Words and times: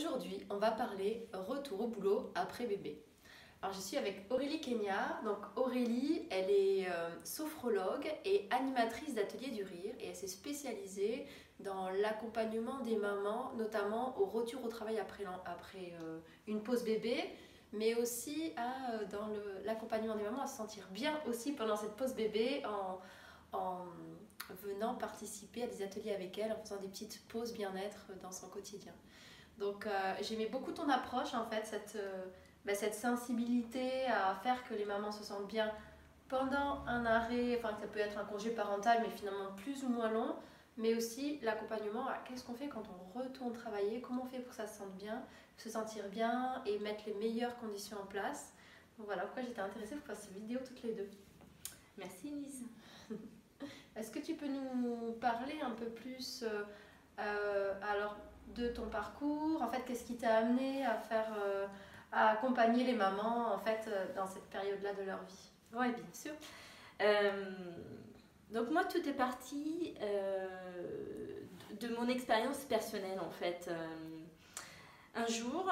Aujourd'hui, 0.00 0.40
on 0.48 0.56
va 0.56 0.70
parler 0.70 1.28
retour 1.34 1.82
au 1.82 1.86
boulot 1.86 2.32
après 2.34 2.64
bébé. 2.64 3.04
Alors, 3.60 3.74
je 3.74 3.82
suis 3.82 3.98
avec 3.98 4.24
Aurélie 4.30 4.58
Kenya. 4.62 5.20
Donc, 5.26 5.36
Aurélie, 5.56 6.26
elle 6.30 6.50
est 6.50 6.88
euh, 6.88 7.10
sophrologue 7.22 8.10
et 8.24 8.48
animatrice 8.50 9.14
d'Atelier 9.14 9.50
du 9.50 9.62
Rire 9.62 9.92
et 10.00 10.06
elle 10.06 10.16
s'est 10.16 10.26
spécialisée 10.26 11.26
dans 11.58 11.90
l'accompagnement 11.90 12.80
des 12.80 12.96
mamans, 12.96 13.52
notamment 13.58 14.18
au 14.18 14.24
retour 14.24 14.64
au 14.64 14.68
travail 14.68 14.98
après, 14.98 15.24
après 15.44 15.92
euh, 16.00 16.20
une 16.46 16.62
pause 16.62 16.82
bébé, 16.82 17.22
mais 17.74 17.94
aussi 17.94 18.54
à, 18.56 18.92
euh, 18.92 19.04
dans 19.12 19.28
l'accompagnement 19.66 20.16
des 20.16 20.24
mamans 20.24 20.40
à 20.40 20.46
se 20.46 20.56
sentir 20.56 20.88
bien 20.92 21.20
aussi 21.28 21.52
pendant 21.52 21.76
cette 21.76 21.96
pause 21.96 22.14
bébé 22.14 22.62
en, 22.64 23.00
en 23.54 23.84
venant 24.62 24.94
participer 24.94 25.64
à 25.64 25.66
des 25.66 25.82
ateliers 25.82 26.14
avec 26.14 26.38
elle, 26.38 26.52
en 26.52 26.56
faisant 26.56 26.80
des 26.80 26.88
petites 26.88 27.22
pauses 27.28 27.52
bien-être 27.52 28.06
dans 28.22 28.32
son 28.32 28.48
quotidien. 28.48 28.94
Donc 29.60 29.86
euh, 29.86 30.14
j'aimais 30.22 30.46
beaucoup 30.46 30.72
ton 30.72 30.88
approche 30.88 31.34
en 31.34 31.44
fait, 31.44 31.64
cette, 31.66 31.96
euh, 31.96 32.24
bah, 32.64 32.74
cette 32.74 32.94
sensibilité 32.94 34.06
à 34.06 34.34
faire 34.42 34.64
que 34.64 34.72
les 34.72 34.86
mamans 34.86 35.12
se 35.12 35.22
sentent 35.22 35.48
bien 35.48 35.70
pendant 36.28 36.82
un 36.86 37.04
arrêt, 37.04 37.58
enfin 37.58 37.76
ça 37.78 37.86
peut 37.86 37.98
être 37.98 38.16
un 38.18 38.24
congé 38.24 38.50
parental 38.50 38.98
mais 39.02 39.10
finalement 39.10 39.52
plus 39.56 39.84
ou 39.84 39.88
moins 39.90 40.10
long, 40.10 40.34
mais 40.78 40.94
aussi 40.94 41.38
l'accompagnement 41.42 42.08
à 42.08 42.16
qu'est-ce 42.24 42.42
qu'on 42.42 42.54
fait 42.54 42.68
quand 42.68 42.84
on 42.88 43.18
retourne 43.18 43.52
travailler, 43.52 44.00
comment 44.00 44.22
on 44.22 44.26
fait 44.26 44.38
pour 44.38 44.50
que 44.50 44.56
ça 44.56 44.66
se 44.66 44.78
sente 44.78 44.96
bien, 44.96 45.22
se 45.58 45.68
sentir 45.68 46.08
bien 46.08 46.62
et 46.64 46.78
mettre 46.78 47.02
les 47.06 47.14
meilleures 47.14 47.56
conditions 47.58 47.98
en 48.00 48.06
place. 48.06 48.54
Donc 48.96 49.06
voilà 49.06 49.22
pourquoi 49.22 49.42
j'étais 49.42 49.60
intéressée 49.60 49.96
pour 49.96 50.06
faire 50.06 50.16
cette 50.16 50.32
vidéo 50.32 50.58
toutes 50.66 50.82
les 50.82 50.94
deux. 50.94 51.10
Merci 51.98 52.30
Lise. 52.30 52.64
Est-ce 53.96 54.10
que 54.10 54.20
tu 54.20 54.34
peux 54.34 54.48
nous 54.48 55.12
parler 55.20 55.60
un 55.62 55.72
peu 55.72 55.86
plus 55.86 56.44
euh, 57.18 57.74
alors 57.82 58.16
de 58.54 58.68
ton 58.68 58.86
parcours 58.88 59.62
En 59.62 59.68
fait, 59.68 59.82
qu'est-ce 59.86 60.04
qui 60.04 60.16
t'a 60.16 60.38
amené 60.38 60.84
à 60.84 60.96
faire, 60.96 61.32
euh, 61.38 61.66
à 62.12 62.30
accompagner 62.30 62.84
les 62.84 62.94
mamans 62.94 63.52
en 63.54 63.58
fait 63.58 63.88
euh, 63.88 64.06
dans 64.14 64.26
cette 64.26 64.44
période-là 64.44 64.94
de 64.94 65.02
leur 65.02 65.22
vie? 65.24 65.50
Oui, 65.72 65.86
bien 65.92 66.12
sûr. 66.12 66.32
Euh, 67.00 67.44
donc 68.50 68.70
moi, 68.70 68.84
tout 68.84 69.08
est 69.08 69.14
parti 69.14 69.94
de 71.80 71.88
mon 71.94 72.08
expérience 72.08 72.58
personnelle 72.64 73.20
en 73.20 73.30
fait. 73.30 73.70
un 75.14 75.26
jour, 75.26 75.70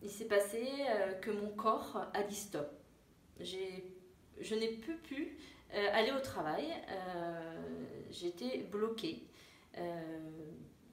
il 0.00 0.08
s'est 0.08 0.26
passé 0.26 0.62
que 1.20 1.32
mon 1.32 1.48
corps 1.48 2.06
a 2.14 2.22
dit 2.22 2.36
stop. 2.36 2.70
Je 3.40 4.54
n'ai 4.54 4.68
plus 4.68 4.98
pu 4.98 5.36
aller 5.72 6.12
au 6.12 6.20
travail. 6.20 6.72
J'étais 8.12 8.58
bloquée. 8.70 9.26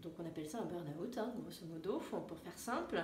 Donc 0.02 0.13
on 0.19 0.25
appelle 0.25 0.49
ça 0.49 0.59
un 0.59 0.66
burn-out, 0.66 1.17
hein, 1.17 1.33
grosso 1.38 1.66
modo, 1.66 1.99
pour 1.99 2.38
faire 2.39 2.57
simple. 2.57 3.03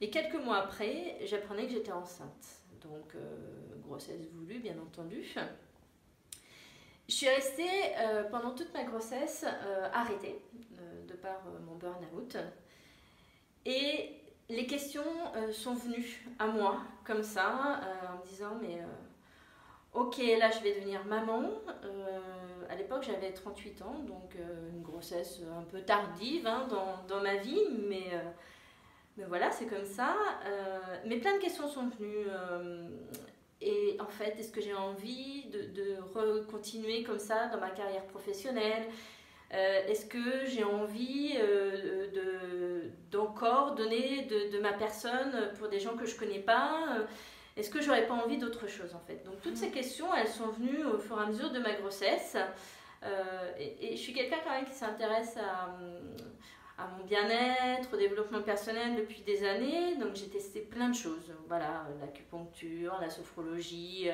Et 0.00 0.10
quelques 0.10 0.36
mois 0.36 0.58
après, 0.58 1.18
j'apprenais 1.24 1.66
que 1.66 1.72
j'étais 1.72 1.92
enceinte. 1.92 2.62
Donc 2.82 3.14
euh, 3.14 3.76
grossesse 3.82 4.26
voulue, 4.32 4.60
bien 4.60 4.78
entendu. 4.78 5.24
Je 7.08 7.14
suis 7.14 7.28
restée 7.28 7.96
euh, 7.98 8.24
pendant 8.24 8.54
toute 8.54 8.72
ma 8.74 8.84
grossesse 8.84 9.44
euh, 9.44 9.88
arrêtée 9.92 10.38
de 11.08 11.14
par 11.14 11.42
mon 11.66 11.74
burn-out. 11.76 12.36
Et 13.64 14.14
les 14.48 14.66
questions 14.66 15.02
sont 15.52 15.74
venues 15.74 16.26
à 16.38 16.46
moi 16.46 16.82
comme 17.04 17.22
ça, 17.22 17.80
en 18.08 18.18
me 18.18 18.26
disant 18.26 18.56
mais 18.60 18.78
ok 20.00 20.18
là 20.38 20.50
je 20.50 20.60
vais 20.62 20.74
devenir 20.74 21.04
maman 21.04 21.50
à 22.68 22.76
l'époque, 22.76 23.02
j'avais 23.06 23.32
38 23.32 23.82
ans, 23.82 23.98
donc 24.06 24.36
euh, 24.36 24.70
une 24.70 24.82
grossesse 24.82 25.40
un 25.58 25.62
peu 25.62 25.80
tardive 25.80 26.46
hein, 26.46 26.66
dans, 26.68 27.02
dans, 27.08 27.22
ma 27.22 27.36
vie, 27.36 27.62
mais, 27.88 28.08
euh, 28.12 28.30
mais 29.16 29.24
voilà, 29.24 29.50
c'est 29.50 29.66
comme 29.66 29.86
ça. 29.86 30.14
Euh, 30.46 30.78
mais 31.06 31.16
plein 31.16 31.34
de 31.34 31.40
questions 31.40 31.68
sont 31.68 31.88
venues. 31.88 32.26
et 33.60 33.96
en 34.00 34.06
fait, 34.06 34.38
est-ce 34.38 34.52
que 34.52 34.60
j'ai 34.60 34.74
envie 34.74 35.46
de, 35.46 35.62
de 35.62 36.42
continuer 36.50 37.02
comme 37.02 37.18
ça 37.18 37.46
dans 37.46 37.58
ma 37.58 37.70
carrière 37.70 38.04
professionnelle? 38.04 38.86
Est-ce 39.50 40.04
que 40.04 40.44
j'ai 40.44 40.62
envie 40.62 41.38
d'encore 43.10 43.74
donner 43.74 44.26
de, 44.26 44.52
de, 44.52 44.58
ma 44.60 44.74
personne 44.74 45.52
pour 45.58 45.68
des 45.68 45.80
gens 45.80 45.96
que 45.96 46.04
je 46.04 46.16
connais 46.16 46.40
pas? 46.40 46.98
Est-ce 47.58 47.70
que 47.70 47.82
j'aurais 47.82 48.06
pas 48.06 48.14
envie 48.14 48.38
d'autre 48.38 48.68
chose 48.68 48.94
en 48.94 49.00
fait? 49.00 49.24
Donc 49.24 49.40
toutes 49.42 49.56
ces 49.56 49.70
questions, 49.70 50.14
elles 50.14 50.28
sont 50.28 50.46
venues 50.46 50.84
au 50.84 50.98
fur 50.98 51.18
et 51.18 51.24
à 51.24 51.26
mesure 51.26 51.50
de 51.50 51.58
ma 51.58 51.72
grossesse. 51.72 52.36
Euh, 53.02 53.52
et, 53.58 53.96
je 53.96 54.00
suis 54.00 54.12
quelqu'un 54.12 54.36
quand 54.44 54.50
même 54.50 54.64
qui 54.64 54.74
s'intéresse 54.74 55.36
à, 55.36 55.76
à, 56.80 56.86
mon 56.96 57.04
bien-être, 57.04 57.92
au 57.92 57.96
développement 57.96 58.42
personnel 58.42 58.94
depuis 58.96 59.22
des 59.22 59.44
années. 59.44 59.96
Donc 59.96 60.14
j'ai 60.14 60.28
testé 60.28 60.60
plein 60.60 60.88
de 60.88 60.94
choses. 60.94 61.32
Voilà, 61.48 61.86
l'acupuncture, 62.00 62.96
la 63.00 63.10
sophrologie. 63.10 64.08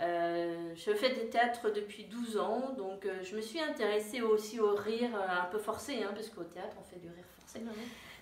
Euh, 0.00 0.74
je 0.74 0.92
fais 0.92 1.14
des 1.14 1.28
théâtres 1.28 1.70
depuis 1.72 2.04
12 2.04 2.38
ans. 2.38 2.74
Donc 2.76 3.06
euh, 3.06 3.22
je 3.22 3.36
me 3.36 3.40
suis 3.40 3.60
intéressée 3.60 4.20
aussi 4.20 4.58
au 4.58 4.74
rire 4.74 5.10
un 5.14 5.46
peu 5.46 5.58
forcé, 5.58 6.02
hein, 6.02 6.10
parce 6.12 6.28
qu'au 6.28 6.44
théâtre 6.44 6.76
on 6.80 6.84
fait 6.84 6.98
du 6.98 7.08
rire 7.08 7.24
forcé. 7.38 7.60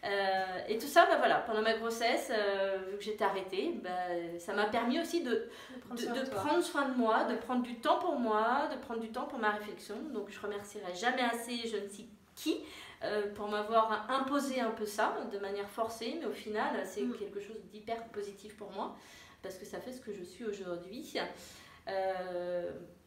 Euh, 0.08 0.58
et 0.68 0.78
tout 0.78 0.86
ça, 0.86 1.06
bah 1.06 1.16
voilà, 1.18 1.36
pendant 1.40 1.60
ma 1.60 1.74
grossesse, 1.74 2.30
euh, 2.32 2.78
vu 2.90 2.98
que 2.98 3.04
j'étais 3.04 3.24
arrêtée, 3.24 3.78
bah, 3.82 3.90
ça 4.38 4.54
m'a 4.54 4.66
permis 4.66 5.00
aussi 5.00 5.22
de, 5.22 5.48
de, 5.90 6.30
prendre, 6.30 6.62
soin 6.62 6.88
de 6.88 6.94
moi, 6.94 7.24
de 7.24 7.34
prendre 7.36 7.62
du 7.62 7.76
temps 7.76 7.98
pour 7.98 8.18
moi, 8.18 8.68
de 8.72 8.78
prendre 8.78 9.00
du 9.00 9.10
temps 9.10 9.24
pour 9.24 9.38
ma 9.38 9.50
réflexion. 9.50 9.96
Donc 10.12 10.30
je 10.30 10.40
remercierai 10.40 10.94
jamais 10.94 11.22
assez, 11.22 11.68
je 11.68 11.76
ne 11.76 11.88
sais 11.88 12.04
qui, 12.34 12.60
euh, 13.02 13.32
pour 13.34 13.48
m'avoir 13.48 14.08
imposé 14.10 14.60
un 14.60 14.70
peu 14.70 14.86
ça 14.86 15.16
de 15.32 15.38
manière 15.38 15.68
forcée, 15.68 16.16
mais 16.20 16.26
au 16.26 16.32
final, 16.32 16.80
c'est 16.84 17.02
mm. 17.02 17.14
quelque 17.14 17.40
chose 17.40 17.60
d'hyper 17.72 18.02
positif 18.08 18.56
pour 18.56 18.70
moi, 18.70 18.96
parce 19.42 19.56
que 19.56 19.66
ça 19.66 19.80
fait 19.80 19.92
ce 19.92 20.00
que 20.00 20.12
je 20.12 20.22
suis 20.22 20.44
aujourd'hui. 20.44 21.04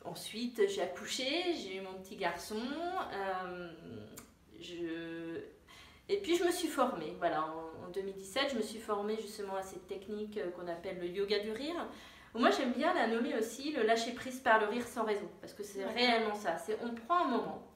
ensuite, 0.03 0.67
j'ai 0.67 0.81
accouché, 0.81 1.55
j'ai 1.55 1.77
eu 1.77 1.81
mon 1.81 1.93
petit 1.93 2.17
garçon. 2.17 2.61
je 4.59 5.39
et 6.11 6.17
puis 6.17 6.35
je 6.35 6.43
me 6.43 6.51
suis 6.51 6.67
formée, 6.67 7.15
voilà, 7.19 7.45
en, 7.45 7.89
2017, 7.93 8.51
je 8.51 8.57
me 8.57 8.61
suis 8.61 8.79
formée 8.79 9.17
justement 9.21 9.55
à 9.55 9.61
cette 9.61 9.85
technique 9.87 10.37
euh, 10.37 10.49
qu'on 10.51 10.67
appelle 10.67 10.99
le 10.99 11.07
yoga 11.07 11.39
du 11.39 11.51
rire. 11.51 11.75
Moi 12.33 12.49
j'aime 12.51 12.71
bien 12.71 12.93
la 12.93 13.07
nommer 13.07 13.35
aussi 13.37 13.71
le 13.71 13.83
lâcher 13.83 14.11
prise 14.11 14.39
par 14.39 14.61
le 14.61 14.67
rire 14.67 14.87
sans 14.87 15.03
raison, 15.03 15.27
parce 15.41 15.53
que 15.53 15.63
c'est 15.63 15.85
réellement 15.85 16.35
ça. 16.35 16.57
C'est 16.57 16.77
on 16.83 16.93
prend 16.93 17.25
un 17.25 17.27
moment 17.27 17.67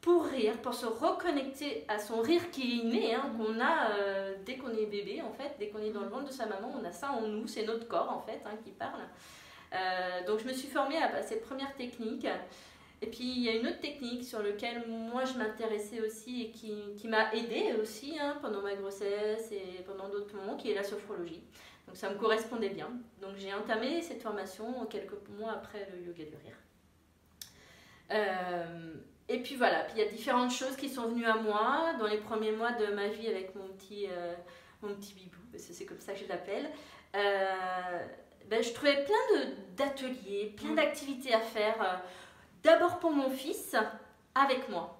pour 0.00 0.26
rire, 0.26 0.60
pour 0.62 0.74
se 0.74 0.86
reconnecter 0.86 1.84
à 1.88 1.98
son 1.98 2.20
rire 2.20 2.50
qui 2.50 2.62
est 2.62 2.84
inné, 2.84 3.14
hein, 3.14 3.32
qu'on 3.36 3.60
a 3.60 3.90
euh, 3.90 4.34
dès 4.44 4.56
qu'on 4.56 4.70
est 4.70 4.86
bébé 4.86 5.22
en 5.22 5.32
fait, 5.32 5.54
dès 5.58 5.68
qu'on 5.68 5.80
est 5.80 5.90
dans 5.90 6.02
le 6.02 6.08
ventre 6.08 6.26
de 6.26 6.32
sa 6.32 6.46
maman, 6.46 6.72
on 6.80 6.84
a 6.84 6.92
ça 6.92 7.10
en 7.12 7.22
nous, 7.22 7.46
c'est 7.46 7.64
notre 7.64 7.88
corps 7.88 8.10
en 8.10 8.20
fait 8.20 8.40
hein, 8.44 8.56
qui 8.64 8.70
parle. 8.70 9.02
Euh, 9.72 10.26
donc 10.26 10.40
je 10.40 10.46
me 10.46 10.52
suis 10.52 10.68
formée 10.68 10.98
à 10.98 11.22
cette 11.22 11.44
première 11.44 11.74
technique. 11.76 12.26
Et 13.02 13.06
puis 13.06 13.24
il 13.24 13.42
y 13.42 13.48
a 13.48 13.54
une 13.54 13.66
autre 13.66 13.80
technique 13.80 14.24
sur 14.24 14.42
laquelle 14.42 14.86
moi 14.88 15.24
je 15.24 15.34
m'intéressais 15.34 16.00
aussi 16.00 16.44
et 16.44 16.50
qui, 16.50 16.72
qui 16.96 17.08
m'a 17.08 17.32
aidée 17.34 17.74
aussi 17.80 18.18
hein, 18.18 18.38
pendant 18.40 18.62
ma 18.62 18.74
grossesse 18.74 19.52
et 19.52 19.82
pendant 19.84 20.08
d'autres 20.08 20.34
moments, 20.34 20.56
qui 20.56 20.70
est 20.70 20.74
la 20.74 20.82
sophrologie. 20.82 21.42
Donc 21.86 21.96
ça 21.96 22.10
me 22.10 22.16
correspondait 22.16 22.70
bien. 22.70 22.90
Donc 23.20 23.36
j'ai 23.36 23.52
entamé 23.52 24.00
cette 24.00 24.22
formation 24.22 24.86
quelques 24.86 25.28
mois 25.38 25.52
après 25.52 25.88
le 25.92 26.06
yoga 26.06 26.24
du 26.24 26.36
rire. 26.36 26.56
Euh, 28.12 28.94
et 29.28 29.42
puis 29.42 29.56
voilà, 29.56 29.80
puis 29.80 29.94
il 29.96 30.04
y 30.04 30.06
a 30.06 30.10
différentes 30.10 30.52
choses 30.52 30.76
qui 30.76 30.88
sont 30.88 31.08
venues 31.08 31.26
à 31.26 31.36
moi 31.36 31.94
dans 31.98 32.06
les 32.06 32.18
premiers 32.18 32.52
mois 32.52 32.72
de 32.72 32.86
ma 32.94 33.08
vie 33.08 33.28
avec 33.28 33.54
mon 33.56 33.66
petit, 33.68 34.06
euh, 34.08 34.34
mon 34.82 34.94
petit 34.94 35.14
bibou, 35.14 35.38
parce 35.50 35.64
que 35.64 35.72
c'est 35.72 35.84
comme 35.84 36.00
ça 36.00 36.12
que 36.12 36.20
je 36.20 36.28
l'appelle. 36.28 36.70
Euh, 37.14 38.06
ben, 38.48 38.62
je 38.62 38.72
trouvais 38.72 39.04
plein 39.04 39.50
d'ateliers, 39.76 40.54
plein 40.56 40.70
mmh. 40.70 40.76
d'activités 40.76 41.34
à 41.34 41.40
faire 41.40 42.02
d'abord 42.62 42.98
pour 42.98 43.10
mon 43.10 43.30
fils, 43.30 43.76
avec 44.34 44.68
moi. 44.68 44.96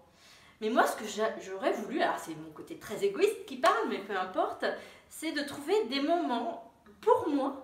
Mais 0.60 0.70
moi, 0.70 0.86
ce 0.86 0.96
que 0.96 1.04
j'aurais 1.42 1.72
voulu, 1.72 2.00
alors 2.00 2.18
c'est 2.18 2.34
mon 2.34 2.50
côté 2.50 2.78
très 2.78 3.04
égoïste 3.04 3.44
qui 3.46 3.56
parle, 3.56 3.88
mais 3.88 3.98
peu 3.98 4.16
importe, 4.16 4.64
c'est 5.08 5.32
de 5.32 5.42
trouver 5.42 5.84
des 5.84 6.00
moments 6.00 6.72
pour 7.00 7.28
moi 7.28 7.62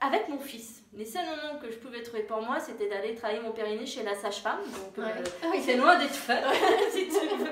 avec 0.00 0.28
mon 0.28 0.38
fils. 0.38 0.82
Les 0.92 1.04
seuls 1.04 1.24
moments 1.26 1.58
que 1.60 1.70
je 1.70 1.76
pouvais 1.76 2.02
trouver 2.02 2.22
pour 2.22 2.40
moi, 2.42 2.58
c'était 2.60 2.88
d'aller 2.88 3.14
travailler 3.14 3.40
mon 3.40 3.52
périnée 3.52 3.86
chez 3.86 4.02
la 4.02 4.14
sage-femme. 4.14 4.60
Donc, 4.64 4.98
euh, 4.98 5.24
ah 5.44 5.52
c'est 5.60 5.76
loin 5.76 5.98
d'être 5.98 6.14
fun, 6.14 6.36
si 6.90 7.08
tu 7.08 7.36
veux. 7.36 7.50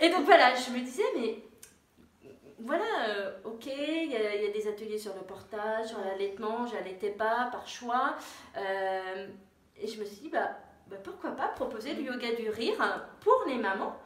Et 0.00 0.10
donc 0.10 0.24
voilà, 0.24 0.54
je 0.54 0.70
me 0.70 0.80
disais, 0.80 1.02
mais 1.16 1.38
voilà, 2.58 2.84
euh, 3.08 3.32
ok, 3.44 3.66
il 3.66 4.10
y, 4.10 4.16
a 4.16 4.50
des 4.50 4.68
ateliers 4.68 4.98
sur 4.98 5.14
le 5.14 5.22
portage, 5.22 5.88
sur 5.88 6.00
l'allaitement, 6.00 6.66
j'allaitais 6.66 7.10
pas 7.10 7.48
par 7.50 7.66
choix. 7.66 8.16
Euh, 8.56 9.26
et 9.80 9.86
je 9.86 9.98
me 10.00 10.04
suis 10.04 10.16
dit, 10.16 10.28
bah 10.28 10.56
bah, 10.90 10.96
pourquoi 11.02 11.30
pas 11.30 11.48
proposer 11.48 11.94
le 11.94 12.02
yoga 12.02 12.34
du 12.34 12.50
rire 12.50 13.06
pour 13.20 13.44
les 13.46 13.56
mamans 13.56 13.96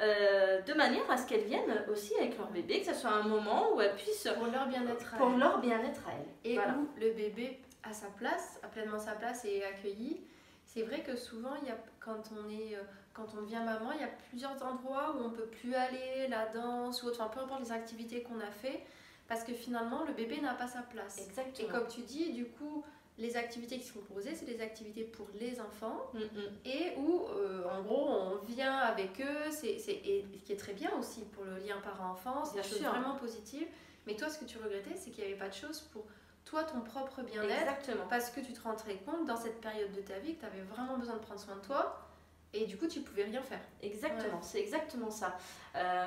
euh, 0.00 0.60
de 0.62 0.72
manière 0.72 1.08
à 1.10 1.16
ce 1.16 1.26
qu'elles 1.26 1.44
viennent 1.44 1.84
aussi 1.90 2.14
avec 2.16 2.36
leur 2.38 2.50
bébé, 2.50 2.80
que 2.80 2.86
ce 2.86 2.94
soit 2.94 3.10
un 3.10 3.22
moment 3.22 3.74
où 3.74 3.80
elles 3.80 3.94
puissent... 3.94 4.28
Pour 4.34 4.46
leur 4.46 4.66
bien-être 4.66 5.14
à 5.14 5.18
Pour 5.18 5.30
leur 5.30 5.60
bien-être 5.60 6.00
à 6.08 6.12
elles. 6.12 6.50
Et 6.50 6.58
où 6.58 6.88
le 6.98 7.12
bébé 7.12 7.60
a 7.82 7.92
sa 7.92 8.06
place, 8.08 8.58
a 8.62 8.68
pleinement 8.68 8.98
sa 8.98 9.12
place 9.12 9.44
et 9.44 9.58
est 9.58 9.64
accueilli. 9.64 10.22
C'est 10.64 10.82
vrai 10.82 11.02
que 11.02 11.14
souvent, 11.14 11.54
il 11.60 11.68
y 11.68 11.70
a, 11.70 11.76
quand 12.00 12.22
on 12.32 12.48
est 12.48 12.74
euh, 12.76 12.82
quand 13.14 13.26
on 13.36 13.42
devient 13.42 13.60
maman, 13.64 13.92
il 13.92 14.00
y 14.00 14.04
a 14.04 14.10
plusieurs 14.30 14.62
endroits 14.62 15.14
où 15.14 15.24
on 15.24 15.30
peut 15.30 15.46
plus 15.46 15.74
aller, 15.74 16.28
la 16.28 16.46
danse 16.46 17.02
ou 17.02 17.08
autre, 17.08 17.20
enfin 17.20 17.30
peu 17.32 17.40
importe 17.40 17.60
les 17.60 17.72
activités 17.72 18.22
qu'on 18.22 18.40
a 18.40 18.50
fait, 18.50 18.82
parce 19.28 19.44
que 19.44 19.52
finalement 19.52 20.04
le 20.04 20.14
bébé 20.14 20.40
n'a 20.40 20.54
pas 20.54 20.66
sa 20.66 20.82
place. 20.82 21.18
Exactement. 21.18 21.68
Et 21.68 21.70
comme 21.70 21.88
tu 21.88 22.00
dis, 22.00 22.32
du 22.32 22.46
coup, 22.46 22.84
les 23.18 23.36
activités 23.36 23.78
qui 23.78 23.84
sont 23.86 24.00
proposées, 24.00 24.34
c'est 24.34 24.46
des 24.46 24.60
activités 24.62 25.04
pour 25.04 25.26
les 25.38 25.60
enfants 25.60 26.10
Mm, 26.14 26.18
mm. 26.18 26.40
et 26.64 26.94
où, 26.96 27.26
euh, 27.28 27.64
en 27.68 27.82
gros, 27.82 28.08
on 28.08 28.36
vient 28.46 28.76
avec 28.78 29.20
eux, 29.20 29.50
c'est, 29.50 29.78
ce 29.78 29.90
qui 29.90 30.52
est 30.52 30.56
très 30.56 30.72
bien 30.72 30.90
aussi 30.98 31.24
pour 31.26 31.44
le 31.44 31.58
lien 31.58 31.76
parent-enfant, 31.82 32.44
c'est 32.44 32.62
sûr. 32.62 32.88
vraiment 32.90 33.16
positives. 33.16 33.66
Mais 34.06 34.16
toi, 34.16 34.28
ce 34.28 34.38
que 34.38 34.44
tu 34.46 34.58
regrettais, 34.58 34.96
c'est 34.96 35.10
qu'il 35.10 35.24
n'y 35.24 35.30
avait 35.30 35.38
pas 35.38 35.48
de 35.48 35.54
choses 35.54 35.80
pour 35.92 36.04
toi, 36.44 36.64
ton 36.64 36.80
propre 36.80 37.22
bien-être, 37.22 37.52
Exactement. 37.52 38.04
parce 38.10 38.30
que 38.30 38.40
tu 38.40 38.52
te 38.52 38.60
rendrais 38.62 38.96
compte 39.06 39.26
dans 39.26 39.36
cette 39.36 39.60
période 39.60 39.92
de 39.92 40.00
ta 40.00 40.18
vie 40.18 40.34
que 40.34 40.40
tu 40.40 40.46
avais 40.46 40.62
vraiment 40.62 40.98
besoin 40.98 41.14
de 41.14 41.20
prendre 41.20 41.38
soin 41.40 41.54
de 41.56 41.60
toi, 41.60 42.08
et 42.54 42.66
du 42.66 42.76
coup, 42.76 42.86
tu 42.86 43.00
pouvais 43.00 43.24
rien 43.24 43.42
faire. 43.42 43.60
Exactement, 43.82 44.42
c'est 44.42 44.60
exactement 44.60 45.10
ça. 45.10 45.36
Euh, 45.76 46.06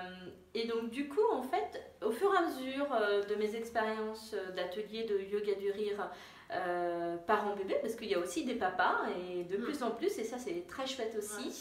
et 0.53 0.67
donc 0.67 0.89
du 0.89 1.07
coup, 1.09 1.25
en 1.31 1.41
fait, 1.41 1.81
au 2.03 2.11
fur 2.11 2.33
et 2.33 2.37
à 2.37 2.41
mesure 2.41 2.93
euh, 2.93 3.23
de 3.23 3.35
mes 3.35 3.55
expériences 3.55 4.33
euh, 4.33 4.51
d'atelier 4.51 5.03
de 5.05 5.17
yoga 5.19 5.55
du 5.55 5.71
rire 5.71 6.09
euh, 6.51 7.17
parents-bébés, 7.25 7.77
parce 7.81 7.95
qu'il 7.95 8.07
y 8.09 8.13
a 8.15 8.19
aussi 8.19 8.45
des 8.45 8.55
papas, 8.55 8.97
et 9.29 9.43
de 9.45 9.57
Mm. 9.57 9.63
plus 9.63 9.81
en 9.83 9.91
plus, 9.91 10.17
et 10.19 10.23
ça 10.23 10.37
c'est 10.37 10.67
très 10.67 10.85
chouette 10.85 11.15
aussi, 11.17 11.51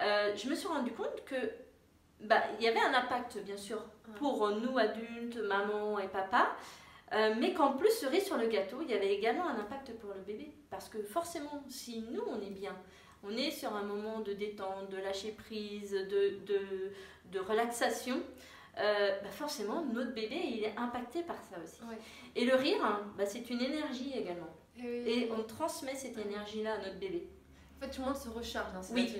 je 0.00 0.48
me 0.48 0.54
suis 0.54 0.68
rendu 0.68 0.92
compte 0.92 1.24
que 1.24 1.36
bah, 2.20 2.40
il 2.58 2.64
y 2.64 2.68
avait 2.68 2.80
un 2.80 2.94
impact, 2.94 3.38
bien 3.44 3.56
sûr, 3.58 3.76
Ouais. 4.08 4.14
pour 4.16 4.48
nous 4.50 4.78
adultes, 4.78 5.36
maman 5.36 5.98
et 5.98 6.08
papa, 6.08 6.48
euh, 7.12 7.34
mais 7.38 7.52
qu'en 7.52 7.72
plus, 7.74 7.90
cerise 7.90 8.24
sur 8.24 8.36
le 8.38 8.46
gâteau, 8.46 8.78
il 8.82 8.90
y 8.90 8.94
avait 8.94 9.12
également 9.14 9.46
un 9.46 9.58
impact 9.58 9.92
pour 9.98 10.14
le 10.14 10.20
bébé. 10.20 10.50
Parce 10.70 10.88
que 10.88 11.02
forcément, 11.02 11.62
si 11.68 12.00
nous, 12.10 12.22
on 12.26 12.40
est 12.40 12.50
bien, 12.50 12.74
on 13.26 13.36
est 13.36 13.50
sur 13.50 13.74
un 13.74 13.82
moment 13.82 14.20
de 14.20 14.32
détente, 14.32 14.88
de 14.90 14.96
lâcher 14.98 15.32
prise, 15.32 15.90
de, 15.92 16.38
de, 16.46 16.60
de 17.32 17.38
relaxation, 17.40 18.20
euh, 18.78 19.10
bah 19.22 19.30
forcément, 19.30 19.84
notre 19.84 20.12
bébé, 20.12 20.38
il 20.44 20.64
est 20.64 20.74
impacté 20.76 21.22
par 21.22 21.36
ça 21.50 21.56
aussi. 21.62 21.80
Ouais. 21.82 21.96
Et 22.34 22.44
le 22.44 22.54
rire, 22.54 22.84
hein, 22.84 23.00
bah, 23.16 23.24
c'est 23.26 23.48
une 23.50 23.60
énergie 23.62 24.12
également. 24.14 24.54
Et, 24.78 25.20
Et 25.22 25.32
on 25.32 25.42
transmet 25.42 25.94
cette 25.94 26.18
énergie-là 26.18 26.74
à 26.74 26.78
notre 26.78 26.98
bébé. 26.98 27.26
En 27.78 27.84
fait, 27.84 27.90
tout 27.90 28.00
le 28.02 28.06
monde 28.08 28.16
se 28.16 28.28
recharge 28.28 28.72
dans 28.74 28.82
ces 28.82 28.92
Oui. 28.94 29.10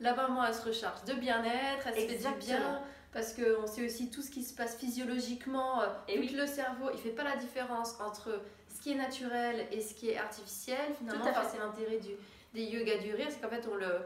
La 0.00 0.14
maman, 0.14 0.44
elle 0.44 0.54
se 0.54 0.62
recharge 0.66 1.04
de 1.04 1.12
bien-être, 1.14 1.86
elle 1.86 1.94
se 1.94 2.16
fait 2.16 2.32
du 2.38 2.46
bien, 2.46 2.80
parce 3.12 3.34
qu'on 3.34 3.66
sait 3.66 3.84
aussi 3.84 4.10
tout 4.10 4.22
ce 4.22 4.30
qui 4.30 4.42
se 4.42 4.54
passe 4.54 4.76
physiologiquement. 4.78 5.82
euh, 5.82 5.86
Et 6.08 6.18
oui. 6.18 6.28
que 6.32 6.36
le 6.36 6.46
cerveau, 6.46 6.88
il 6.94 6.98
fait 6.98 7.10
pas 7.10 7.24
la 7.24 7.36
différence 7.36 8.00
entre 8.00 8.40
ce 8.74 8.80
qui 8.80 8.92
est 8.92 8.96
naturel 8.96 9.66
et 9.70 9.80
ce 9.82 9.92
qui 9.94 10.08
est 10.08 10.16
artificiel. 10.16 10.78
Finalement, 10.98 11.22
Tout 11.22 11.28
à 11.28 11.32
fait. 11.34 11.38
Enfin, 11.40 11.48
c'est 11.52 11.58
l'intérêt 11.58 11.98
du, 11.98 12.12
des 12.54 12.64
yoga 12.64 12.98
du 12.98 13.14
rire, 13.14 13.28
c'est 13.30 13.40
qu'en 13.40 13.48
fait, 13.48 13.66
on 13.70 13.74
le, 13.76 14.00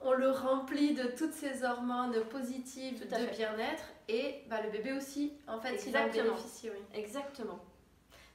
on 0.00 0.12
le 0.12 0.30
remplit 0.30 0.94
de 0.94 1.04
toutes 1.16 1.32
ces 1.32 1.64
hormones 1.64 2.24
positives 2.24 3.06
de 3.08 3.14
fait. 3.14 3.26
bien-être, 3.36 3.84
et 4.08 4.42
bah, 4.48 4.60
le 4.62 4.70
bébé 4.70 4.92
aussi, 4.92 5.32
en 5.46 5.60
fait, 5.60 5.68
il 5.86 5.96
en 5.96 6.06
Exactement. 6.06 6.34
bénéficie. 6.34 6.70
Oui. 6.70 6.82
Exactement. 6.94 7.60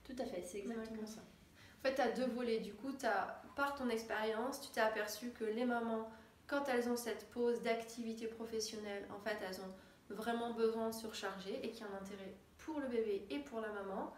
Tout 0.06 0.16
à 0.20 0.26
fait, 0.26 0.42
c'est 0.46 0.60
exactement 0.60 1.06
ça. 1.06 1.20
En 1.20 1.88
fait, 1.88 1.96
tu 1.96 2.02
as 2.02 2.12
deux 2.12 2.26
volets. 2.28 2.60
Du 2.60 2.74
coup, 2.74 2.92
as, 3.04 3.42
par 3.56 3.76
ton 3.76 3.90
expérience, 3.90 4.62
tu 4.62 4.70
t'es 4.70 4.82
aperçu 4.82 5.32
que 5.32 5.44
les 5.44 5.66
mamans, 5.66 6.10
quand 6.48 6.64
elles 6.70 6.88
ont 6.90 6.96
cette 6.96 7.30
pause 7.30 7.62
d'activité 7.62 8.28
professionnelle, 8.28 9.06
en 9.16 9.20
fait, 9.20 9.38
elles 9.48 9.60
ont 9.60 10.16
vraiment 10.16 10.54
besoin 10.54 10.90
de 10.90 10.94
se 10.96 11.06
recharger 11.06 11.60
et 11.64 11.72
qu'il 11.72 11.82
y 11.82 11.84
a 11.84 11.92
un 11.92 11.98
intérêt 12.02 12.34
pour 12.60 12.80
le 12.80 12.88
bébé 12.88 13.26
et 13.30 13.40
pour 13.40 13.60
la 13.60 13.70
maman. 13.70 14.14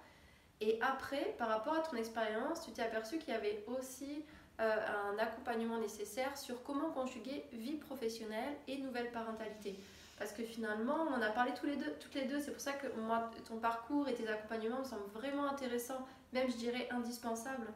Et 0.61 0.77
après, 0.81 1.33
par 1.37 1.47
rapport 1.47 1.73
à 1.73 1.79
ton 1.79 1.95
expérience, 1.97 2.63
tu 2.65 2.71
t'es 2.71 2.83
aperçu 2.83 3.17
qu'il 3.17 3.33
y 3.33 3.35
avait 3.35 3.63
aussi 3.67 4.25
un 4.59 5.17
accompagnement 5.17 5.77
nécessaire 5.77 6.37
sur 6.37 6.61
comment 6.63 6.89
conjuguer 6.89 7.45
vie 7.53 7.77
professionnelle 7.77 8.55
et 8.67 8.77
nouvelle 8.77 9.11
parentalité. 9.11 9.79
Parce 10.17 10.33
que 10.33 10.43
finalement, 10.43 11.07
on 11.17 11.21
a 11.21 11.29
parlé 11.29 11.53
tous 11.53 11.65
les 11.65 11.77
deux, 11.77 11.93
toutes 11.99 12.13
les 12.13 12.25
deux, 12.25 12.41
c'est 12.41 12.51
pour 12.51 12.59
ça 12.59 12.73
que 12.73 12.87
moi, 12.99 13.31
ton 13.47 13.57
parcours 13.57 14.07
et 14.09 14.13
tes 14.13 14.27
accompagnements 14.27 14.79
me 14.79 14.83
semblent 14.83 15.09
vraiment 15.13 15.47
intéressants, 15.47 16.05
même 16.33 16.49
je 16.49 16.57
dirais 16.57 16.89
indispensables. 16.91 17.67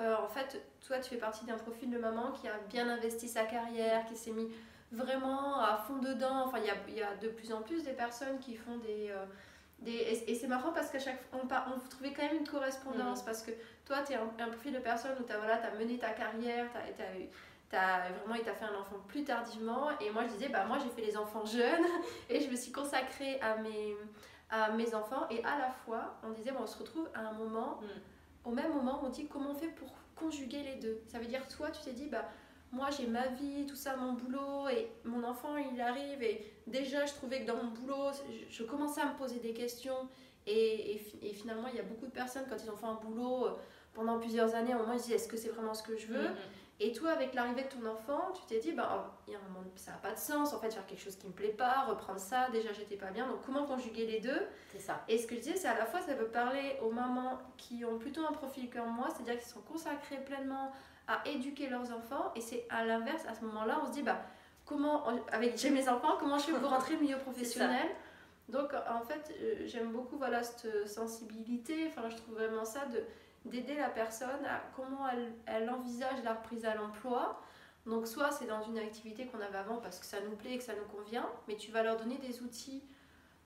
Euh, 0.00 0.16
en 0.16 0.28
fait, 0.28 0.62
toi, 0.86 0.98
tu 1.00 1.10
fais 1.10 1.18
partie 1.18 1.44
d'un 1.44 1.58
profil 1.58 1.90
de 1.90 1.98
maman 1.98 2.32
qui 2.32 2.48
a 2.48 2.58
bien 2.70 2.88
investi 2.88 3.28
sa 3.28 3.44
carrière, 3.44 4.06
qui 4.06 4.16
s'est 4.16 4.30
mis 4.30 4.48
vraiment 4.90 5.60
à 5.60 5.76
fond 5.76 5.98
dedans. 5.98 6.44
Enfin, 6.46 6.58
il 6.60 6.64
y 6.64 6.70
a, 6.70 6.76
il 6.88 6.94
y 6.94 7.02
a 7.02 7.14
de 7.16 7.28
plus 7.28 7.52
en 7.52 7.60
plus 7.60 7.84
des 7.84 7.92
personnes 7.92 8.38
qui 8.38 8.56
font 8.56 8.78
des... 8.78 9.10
euh, 9.10 9.26
des 9.84 9.90
et 9.92 10.30
et 10.30 10.34
c'est 10.34 10.46
marrant 10.48 10.72
parce 10.72 10.90
qu'à 10.90 10.98
chaque 10.98 11.20
fois, 11.28 11.40
on, 11.42 11.72
on 11.74 11.78
trouvait 11.88 12.12
quand 12.12 12.22
même 12.22 12.36
une 12.38 12.48
correspondance. 12.48 13.20
Mhm. 13.20 13.24
Parce 13.26 13.42
que 13.42 13.50
toi, 13.84 13.98
tu 14.06 14.12
es 14.12 14.16
un, 14.16 14.30
un 14.38 14.48
profil 14.48 14.72
de 14.72 14.78
personne 14.78 15.12
où 15.20 15.24
tu 15.24 15.32
as, 15.32 15.38
voilà, 15.38 15.54
as 15.64 15.74
mené 15.78 15.98
ta 15.98 16.10
carrière, 16.10 16.66
tu 16.72 17.02
as, 17.02 17.06
T'as 17.70 18.10
vraiment, 18.10 18.34
il 18.34 18.42
t'a 18.42 18.52
fait 18.52 18.66
un 18.66 18.78
enfant 18.78 18.96
plus 19.08 19.24
tardivement. 19.24 19.88
Et 19.98 20.10
moi, 20.10 20.24
je 20.26 20.32
disais, 20.34 20.50
bah, 20.50 20.66
moi, 20.66 20.76
j'ai 20.78 20.90
fait 20.90 21.00
les 21.10 21.16
enfants 21.16 21.46
jeunes 21.46 21.86
et 22.28 22.38
je 22.38 22.50
me 22.50 22.54
suis 22.54 22.70
consacrée 22.70 23.40
à 23.40 23.56
mes, 23.56 23.96
à 24.50 24.72
mes 24.72 24.94
enfants. 24.94 25.26
Et 25.30 25.42
à 25.42 25.58
la 25.58 25.70
fois, 25.70 26.18
on 26.22 26.32
disait, 26.32 26.52
bon, 26.52 26.58
on 26.64 26.66
se 26.66 26.76
retrouve 26.78 27.08
à 27.14 27.20
un 27.20 27.32
moment, 27.32 27.80
Mm. 27.80 28.50
au 28.50 28.50
même 28.50 28.74
moment, 28.74 29.00
on 29.02 29.08
dit 29.08 29.26
comment 29.26 29.52
on 29.52 29.54
fait 29.54 29.68
pour 29.68 29.88
conjuguer 30.16 30.62
les 30.62 30.74
deux? 30.74 31.00
Ça 31.08 31.18
veut 31.18 31.24
dire, 31.24 31.48
toi, 31.48 31.70
tu 31.70 31.80
t'es 31.80 31.92
dit, 31.94 32.08
bah, 32.08 32.28
moi, 32.72 32.88
j'ai 32.90 33.06
ma 33.06 33.28
vie, 33.28 33.64
tout 33.64 33.74
ça, 33.76 33.96
mon 33.96 34.12
boulot, 34.12 34.68
et 34.68 34.92
mon 35.06 35.24
enfant, 35.24 35.56
il 35.56 35.80
arrive. 35.80 36.22
Et 36.22 36.51
déjà, 36.66 37.06
je 37.06 37.12
trouvais 37.14 37.40
que 37.42 37.46
dans 37.46 37.56
mon 37.56 37.70
boulot, 37.70 38.10
je, 38.30 38.46
je 38.50 38.62
commençais 38.64 39.00
à 39.00 39.06
me 39.06 39.16
poser 39.16 39.38
des 39.40 39.52
questions. 39.52 40.08
Et, 40.46 40.94
et 40.94 40.98
fi- 40.98 41.18
et 41.22 41.32
finalement, 41.32 41.68
il 41.68 41.76
y 41.76 41.80
a 41.80 41.84
beaucoup 41.84 42.06
de 42.06 42.10
personnes, 42.10 42.44
quand 42.48 42.56
ils 42.62 42.68
ont 42.70 42.76
fait 42.76 42.86
un 42.86 42.94
boulot 42.94 43.46
euh, 43.46 43.50
pendant 43.94 44.18
plusieurs 44.18 44.54
années, 44.56 44.72
à 44.72 44.76
un 44.76 44.78
moment, 44.80 44.94
ils 44.94 44.98
se 44.98 45.04
disent, 45.04 45.14
est-ce 45.14 45.28
que 45.28 45.36
c'est 45.36 45.50
vraiment 45.50 45.72
ce 45.72 45.84
que 45.84 45.96
je 45.96 46.08
veux? 46.08 46.30
Mm, 46.30 46.34
et 46.80 46.90
toi, 46.92 47.10
avec 47.12 47.32
l'arrivée 47.34 47.62
de 47.62 47.68
ton 47.68 47.86
enfant, 47.86 48.32
tu 48.34 48.42
t'es 48.48 48.58
dit, 48.58 48.72
bah, 48.72 49.14
il 49.28 49.34
y 49.34 49.36
a 49.36 49.38
un 49.38 49.42
moment, 49.42 49.64
ça 49.76 49.92
n'a 49.92 49.98
pas 49.98 50.10
de 50.12 50.18
sens, 50.18 50.52
en 50.52 50.58
fait, 50.58 50.72
faire 50.74 50.84
quelque 50.84 51.00
chose 51.00 51.14
qui 51.14 51.28
me 51.28 51.32
plaît 51.32 51.50
pas, 51.52 51.84
reprendre 51.84 52.18
ça, 52.18 52.48
déjà, 52.50 52.72
j'étais 52.72 52.96
pas 52.96 53.12
bien, 53.12 53.28
donc 53.28 53.42
comment 53.46 53.64
conjuguer 53.66 54.04
les 54.04 54.18
deux? 54.18 54.40
C'est 54.72 54.80
ça. 54.80 55.04
Et 55.08 55.16
ce 55.18 55.28
que 55.28 55.36
je 55.36 55.40
disais, 55.42 55.56
c'est 55.56 55.68
à 55.68 55.78
la 55.78 55.86
fois, 55.86 56.00
ça 56.00 56.14
peut 56.14 56.26
parler 56.26 56.76
aux 56.82 56.90
mamans 56.90 57.38
qui 57.56 57.84
ont 57.84 57.98
plutôt 57.98 58.26
un 58.26 58.32
profil 58.32 58.68
comme 58.68 58.90
moi, 58.90 59.06
c'est-à-dire 59.14 59.40
qui 59.40 59.48
sont 59.48 59.60
consacrées 59.60 60.24
pleinement 60.24 60.72
à 61.06 61.22
éduquer 61.28 61.68
leurs 61.68 61.92
enfants, 61.92 62.32
et 62.34 62.40
c'est 62.40 62.66
à 62.68 62.84
l'inverse, 62.84 63.22
à 63.28 63.34
ce 63.34 63.44
moment-là, 63.44 63.80
on 63.80 63.86
se 63.86 63.92
dit, 63.92 64.02
bah, 64.02 64.22
comment, 64.64 65.04
avec 65.30 65.58
j'ai 65.58 65.70
mes 65.70 65.88
enfants, 65.88 66.16
comment 66.18 66.38
je 66.38 66.44
fais 66.44 66.52
pour 66.52 66.70
rentrer 66.76 66.96
au 66.96 67.00
milieu 67.00 67.18
professionnel 67.18 67.88
donc 68.48 68.74
en 68.74 69.00
fait, 69.02 69.32
euh, 69.40 69.66
j'aime 69.66 69.92
beaucoup 69.92 70.18
voilà, 70.18 70.42
cette 70.42 70.86
sensibilité, 70.86 71.86
enfin, 71.86 72.10
je 72.10 72.16
trouve 72.16 72.34
vraiment 72.34 72.64
ça 72.64 72.84
de 72.86 73.02
d'aider 73.44 73.74
la 73.74 73.88
personne 73.88 74.44
à 74.46 74.62
comment 74.76 75.08
elle, 75.08 75.32
elle 75.46 75.70
envisage 75.70 76.22
la 76.24 76.34
reprise 76.34 76.64
à 76.64 76.74
l'emploi. 76.74 77.40
Donc 77.86 78.06
soit 78.06 78.30
c'est 78.30 78.46
dans 78.46 78.62
une 78.62 78.78
activité 78.78 79.26
qu'on 79.26 79.40
avait 79.40 79.58
avant 79.58 79.78
parce 79.78 79.98
que 79.98 80.06
ça 80.06 80.18
nous 80.20 80.36
plaît 80.36 80.54
et 80.54 80.58
que 80.58 80.64
ça 80.64 80.74
nous 80.74 80.96
convient, 80.96 81.28
mais 81.48 81.56
tu 81.56 81.72
vas 81.72 81.82
leur 81.82 81.96
donner 81.96 82.18
des 82.18 82.42
outils, 82.42 82.84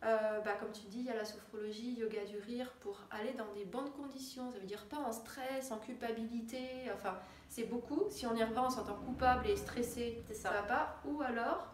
euh, 0.04 0.40
bah, 0.40 0.52
comme 0.60 0.72
tu 0.72 0.82
dis, 0.88 0.98
il 1.00 1.06
y 1.06 1.10
a 1.10 1.16
la 1.16 1.24
sophrologie, 1.24 1.94
yoga 1.94 2.24
du 2.24 2.38
rire, 2.38 2.70
pour 2.80 3.00
aller 3.10 3.32
dans 3.32 3.50
des 3.54 3.64
bonnes 3.64 3.90
conditions. 3.90 4.50
Ça 4.52 4.58
veut 4.58 4.66
dire 4.66 4.84
pas 4.86 4.98
en 4.98 5.12
stress, 5.12 5.72
en 5.72 5.78
culpabilité, 5.78 6.60
enfin 6.94 7.18
c'est 7.48 7.64
beaucoup. 7.64 8.04
Si 8.10 8.26
on 8.26 8.34
y 8.34 8.42
revient, 8.44 8.58
on 8.58 8.70
s'entend 8.70 8.96
coupable 8.96 9.46
et 9.48 9.56
stressé, 9.56 10.22
ça 10.32 10.50
va 10.50 10.62
pas. 10.62 10.96
Ou 11.06 11.22
alors 11.22 11.68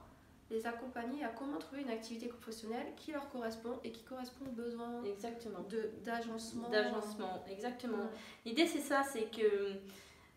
les 0.50 0.66
accompagner 0.66 1.24
à 1.24 1.28
comment 1.28 1.56
trouver 1.58 1.80
une 1.80 1.88
activité 1.90 2.26
professionnelle 2.26 2.92
qui 2.96 3.12
leur 3.12 3.28
correspond 3.30 3.78
et 3.84 3.90
qui 3.90 4.04
correspond 4.04 4.44
aux 4.46 4.52
besoins 4.52 5.02
Exactement. 5.04 5.60
d'agencement. 6.04 6.68
D'agencement, 6.68 7.42
exactement. 7.50 7.96
Ouais. 7.96 8.10
L'idée, 8.44 8.66
c'est 8.66 8.80
ça, 8.80 9.02
c'est 9.02 9.30
que 9.30 9.72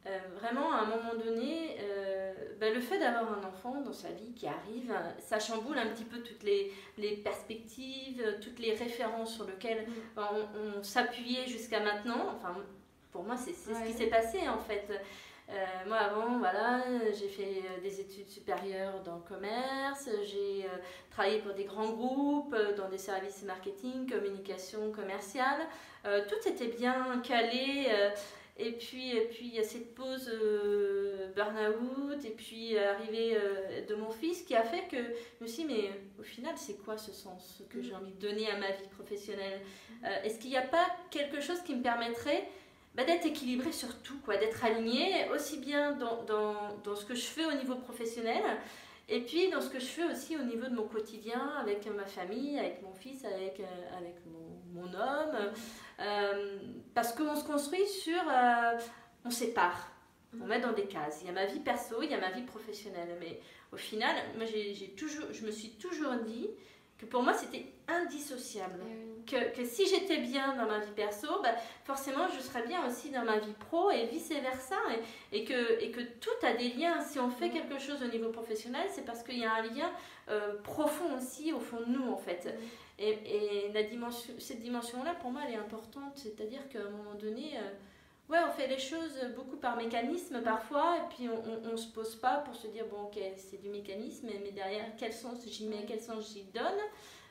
euh, 0.07 0.19
vraiment, 0.39 0.71
à 0.71 0.81
un 0.81 0.85
moment 0.85 1.15
donné, 1.15 1.77
euh, 1.79 2.33
bah, 2.59 2.69
le 2.69 2.79
fait 2.79 2.99
d'avoir 2.99 3.33
un 3.39 3.43
enfant 3.47 3.81
dans 3.81 3.93
sa 3.93 4.09
vie 4.09 4.33
qui 4.35 4.47
arrive, 4.47 4.91
euh, 4.91 5.09
ça 5.19 5.39
chamboule 5.39 5.77
un 5.77 5.87
petit 5.87 6.03
peu 6.03 6.19
toutes 6.19 6.43
les, 6.43 6.71
les 6.97 7.17
perspectives, 7.17 8.21
euh, 8.23 8.33
toutes 8.41 8.59
les 8.59 8.73
références 8.73 9.33
sur 9.35 9.45
lesquelles 9.45 9.87
Mm. 9.87 10.19
on, 10.19 10.79
on 10.79 10.83
s'appuyait 10.83 11.47
jusqu'à 11.47 11.79
maintenant. 11.79 12.35
Enfin, 12.35 12.55
pour 13.11 13.23
moi, 13.23 13.35
c'est 13.37 13.53
ce 13.53 13.69
qui 13.85 13.93
s'est 13.93 14.07
passé 14.07 14.47
en 14.47 14.59
fait. 14.59 14.85
Euh, 15.49 15.53
moi, 15.87 15.97
avant, 15.97 16.39
voilà, 16.39 16.81
j'ai 17.13 17.27
fait 17.27 17.61
des 17.83 17.99
études 18.01 18.27
supérieures 18.29 19.01
dans 19.03 19.15
le 19.17 19.21
commerce, 19.21 20.09
j'ai 20.23 20.65
euh, 20.65 20.77
travaillé 21.11 21.37
pour 21.39 21.53
des 21.53 21.65
grands 21.65 21.91
groupes, 21.91 22.55
dans 22.77 22.89
des 22.89 22.97
services 22.97 23.43
marketing, 23.43 24.09
communication 24.09 24.91
commerciale. 24.91 25.61
Euh, 26.05 26.23
tout 26.27 26.49
était 26.49 26.67
bien 26.67 27.21
calé. 27.23 27.87
Et 28.57 28.71
puis, 28.71 29.11
et 29.11 29.25
puis, 29.25 29.47
il 29.47 29.55
y 29.55 29.59
a 29.59 29.63
cette 29.63 29.93
pause 29.95 30.29
euh, 30.29 31.27
burn-out, 31.35 32.23
et 32.23 32.29
puis 32.29 32.77
euh, 32.77 32.93
arrivée 32.93 33.35
euh, 33.35 33.85
de 33.85 33.95
mon 33.95 34.09
fils 34.09 34.43
qui 34.43 34.55
a 34.55 34.63
fait 34.63 34.87
que 34.89 34.97
je 34.97 35.43
me 35.43 35.47
suis 35.47 35.63
dit, 35.63 35.73
mais 35.73 35.91
au 36.17 36.23
final, 36.23 36.53
c'est 36.55 36.77
quoi 36.83 36.97
ce 36.97 37.11
sens 37.11 37.61
que 37.69 37.81
j'ai 37.81 37.93
envie 37.93 38.13
de 38.13 38.27
donner 38.27 38.49
à 38.49 38.57
ma 38.57 38.71
vie 38.71 38.87
professionnelle? 38.91 39.59
Euh, 40.05 40.23
Est-ce 40.23 40.39
qu'il 40.39 40.51
n'y 40.51 40.57
a 40.57 40.61
pas 40.61 40.87
quelque 41.11 41.41
chose 41.41 41.61
qui 41.63 41.75
me 41.75 41.81
permettrait 41.81 42.47
bah, 42.93 43.03
d'être 43.03 43.25
équilibré 43.25 43.73
sur 43.73 44.01
tout, 44.01 44.19
d'être 44.27 44.63
aligné 44.63 45.29
aussi 45.33 45.57
bien 45.57 45.91
dans, 45.91 46.23
dans, 46.23 46.77
dans 46.83 46.95
ce 46.95 47.03
que 47.03 47.13
je 47.13 47.25
fais 47.25 47.45
au 47.45 47.51
niveau 47.51 47.75
professionnel, 47.75 48.41
et 49.07 49.21
puis 49.21 49.49
dans 49.49 49.61
ce 49.61 49.69
que 49.69 49.79
je 49.79 49.85
fais 49.85 50.03
aussi 50.05 50.35
au 50.37 50.43
niveau 50.43 50.67
de 50.67 50.75
mon 50.75 50.87
quotidien 50.87 51.53
avec 51.59 51.85
ma 51.87 52.05
famille, 52.05 52.57
avec 52.57 52.81
mon 52.81 52.93
fils, 52.93 53.23
avec, 53.25 53.59
euh, 53.59 53.97
avec 53.97 54.15
mon, 54.25 54.81
mon 54.81 54.93
homme. 54.93 55.51
Euh, 55.99 56.57
parce 56.93 57.13
qu'on 57.13 57.35
se 57.35 57.43
construit 57.45 57.87
sur. 57.87 58.19
euh, 58.29 58.77
on 59.25 59.31
sépare, 59.31 59.91
on 60.39 60.45
met 60.45 60.59
dans 60.59 60.73
des 60.73 60.85
cases. 60.85 61.19
Il 61.21 61.27
y 61.27 61.29
a 61.29 61.33
ma 61.33 61.45
vie 61.45 61.59
perso, 61.59 62.01
il 62.01 62.11
y 62.11 62.13
a 62.13 62.19
ma 62.19 62.31
vie 62.31 62.43
professionnelle. 62.43 63.17
Mais 63.19 63.39
au 63.71 63.77
final, 63.77 64.15
moi, 64.37 64.45
j'ai 64.45 64.93
toujours, 64.97 65.25
je 65.31 65.45
me 65.45 65.51
suis 65.51 65.71
toujours 65.71 66.13
dit 66.25 66.47
que 66.97 67.05
pour 67.05 67.23
moi, 67.23 67.33
c'était 67.33 67.73
indissociable. 67.87 68.79
Eh 68.87 69.04
Que, 69.25 69.55
que, 69.55 69.65
si 69.65 69.87
j'étais 69.87 70.17
bien 70.17 70.55
dans 70.55 70.65
ma 70.65 70.79
vie 70.79 70.91
perso, 70.95 71.27
bah, 71.41 71.55
forcément, 71.83 72.27
je 72.35 72.41
serais 72.41 72.65
bien 72.67 72.85
aussi 72.87 73.09
dans 73.09 73.23
ma 73.23 73.37
vie 73.37 73.53
pro 73.53 73.91
et 73.91 74.05
vice-versa. 74.05 74.75
Et, 75.31 75.39
et, 75.39 75.43
que, 75.43 75.81
et 75.81 75.91
que 75.91 76.01
tout 76.01 76.45
a 76.45 76.53
des 76.53 76.69
liens. 76.69 77.01
Si 77.01 77.19
on 77.19 77.29
fait 77.29 77.49
quelque 77.49 77.79
chose 77.79 78.01
au 78.03 78.07
niveau 78.07 78.29
professionnel, 78.29 78.87
c'est 78.89 79.05
parce 79.05 79.23
qu'il 79.23 79.39
y 79.39 79.45
a 79.45 79.53
un 79.53 79.63
lien 79.63 79.91
euh, 80.29 80.55
profond 80.63 81.17
aussi 81.17 81.53
au 81.53 81.59
fond 81.59 81.79
de 81.81 81.85
nous, 81.85 82.07
en 82.11 82.17
fait. 82.17 82.53
Et, 82.97 83.09
et 83.09 83.71
la 83.73 83.83
dimension, 83.83 84.33
cette 84.39 84.61
dimension-là, 84.61 85.15
pour 85.15 85.31
moi, 85.31 85.41
elle 85.47 85.55
est 85.55 85.57
importante. 85.57 86.13
C'est-à-dire 86.15 86.67
qu'à 86.69 86.79
un 86.79 86.89
moment 86.89 87.15
donné... 87.15 87.57
Euh, 87.57 87.71
Ouais, 88.27 88.39
on 88.47 88.51
fait 88.51 88.67
les 88.67 88.79
choses 88.79 89.19
beaucoup 89.35 89.57
par 89.57 89.77
mécanisme 89.77 90.41
parfois, 90.41 90.97
et 90.97 91.15
puis 91.15 91.29
on, 91.29 91.71
on, 91.71 91.77
se 91.77 91.87
pose 91.89 92.15
pas 92.15 92.37
pour 92.37 92.55
se 92.55 92.65
dire, 92.65 92.85
bon, 92.89 93.03
ok, 93.03 93.19
c'est 93.37 93.61
du 93.61 93.69
mécanisme, 93.69 94.27
mais 94.43 94.51
derrière, 94.51 94.85
quel 94.97 95.13
sens 95.13 95.45
j'y 95.47 95.67
mets, 95.67 95.85
quel 95.87 96.01
sens 96.01 96.33
j'y 96.33 96.43
donne? 96.45 96.81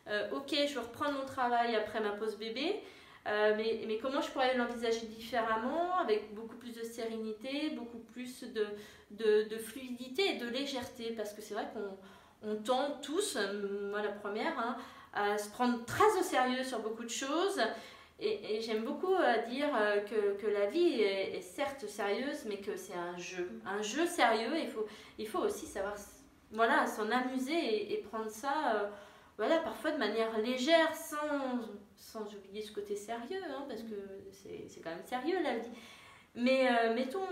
Euh, 0.08 0.30
Ok, 0.32 0.50
je 0.50 0.74
vais 0.74 0.80
reprendre 0.80 1.18
mon 1.18 1.26
travail 1.26 1.74
après 1.76 2.00
ma 2.00 2.10
pause 2.10 2.36
bébé, 2.36 2.80
euh, 3.26 3.54
mais, 3.56 3.84
mais, 3.86 3.98
comment 3.98 4.20
je 4.20 4.30
pourrais 4.30 4.56
l'envisager 4.56 5.06
différemment, 5.06 5.96
avec 5.98 6.34
beaucoup 6.34 6.56
plus 6.56 6.72
de 6.74 6.82
sérénité, 6.82 7.70
beaucoup 7.70 7.98
plus 7.98 8.44
de, 8.44 8.66
de, 9.10 9.56
fluidité 9.56 10.34
et 10.34 10.38
de 10.38 10.46
légèreté, 10.46 11.14
parce 11.16 11.32
que 11.32 11.40
c'est 11.40 11.54
vrai 11.54 11.66
qu'on 11.72 12.50
on 12.50 12.56
tend 12.56 12.98
tous, 13.02 13.38
moi 13.90 14.02
la 14.02 14.12
première, 14.12 14.58
hein, 14.58 14.76
à 15.14 15.38
se 15.38 15.48
prendre 15.48 15.84
très 15.86 16.18
au 16.18 16.22
sérieux 16.22 16.64
sur 16.64 16.80
beaucoup 16.80 17.04
de 17.04 17.08
choses. 17.08 17.60
Et, 18.20 18.60
j'aime 18.60 18.84
beaucoup 18.84 19.14
euh, 19.14 19.42
dire 19.48 19.68
euh, 19.76 20.00
que, 20.02 20.40
que, 20.40 20.46
la 20.46 20.66
vie 20.66 21.00
est, 21.00 21.40
certes 21.40 21.86
sérieuse, 21.88 22.44
mais 22.46 22.58
que 22.58 22.76
c'est 22.76 22.94
un 22.94 23.16
jeu. 23.18 23.60
Un 23.66 23.82
jeu 23.82 24.06
sérieux, 24.06 24.56
il 24.56 24.68
faut, 24.68 24.86
il 25.18 25.26
faut 25.26 25.40
aussi 25.40 25.66
savoir 25.66 25.94
voilà, 26.52 26.86
s'en 26.86 27.10
amuser 27.10 27.92
et, 27.92 27.96
prendre 27.98 28.30
ça 28.30 28.74
euh, 28.74 28.88
voilà, 29.36 29.58
parfois 29.58 29.90
de 29.90 29.98
manière 29.98 30.36
légère, 30.38 30.94
sans, 30.94 31.60
sans 31.96 32.34
oublier 32.34 32.62
ce 32.62 32.72
côté 32.72 32.96
sérieux, 32.96 33.42
hein, 33.50 33.64
parce 33.68 33.82
que 33.82 33.94
c'est 34.32 34.80
quand 34.80 34.90
même 34.90 35.04
sérieux 35.04 35.42
la 35.42 35.58
vie. 35.58 35.70
Mais 36.36 36.68
mettons 36.94 37.26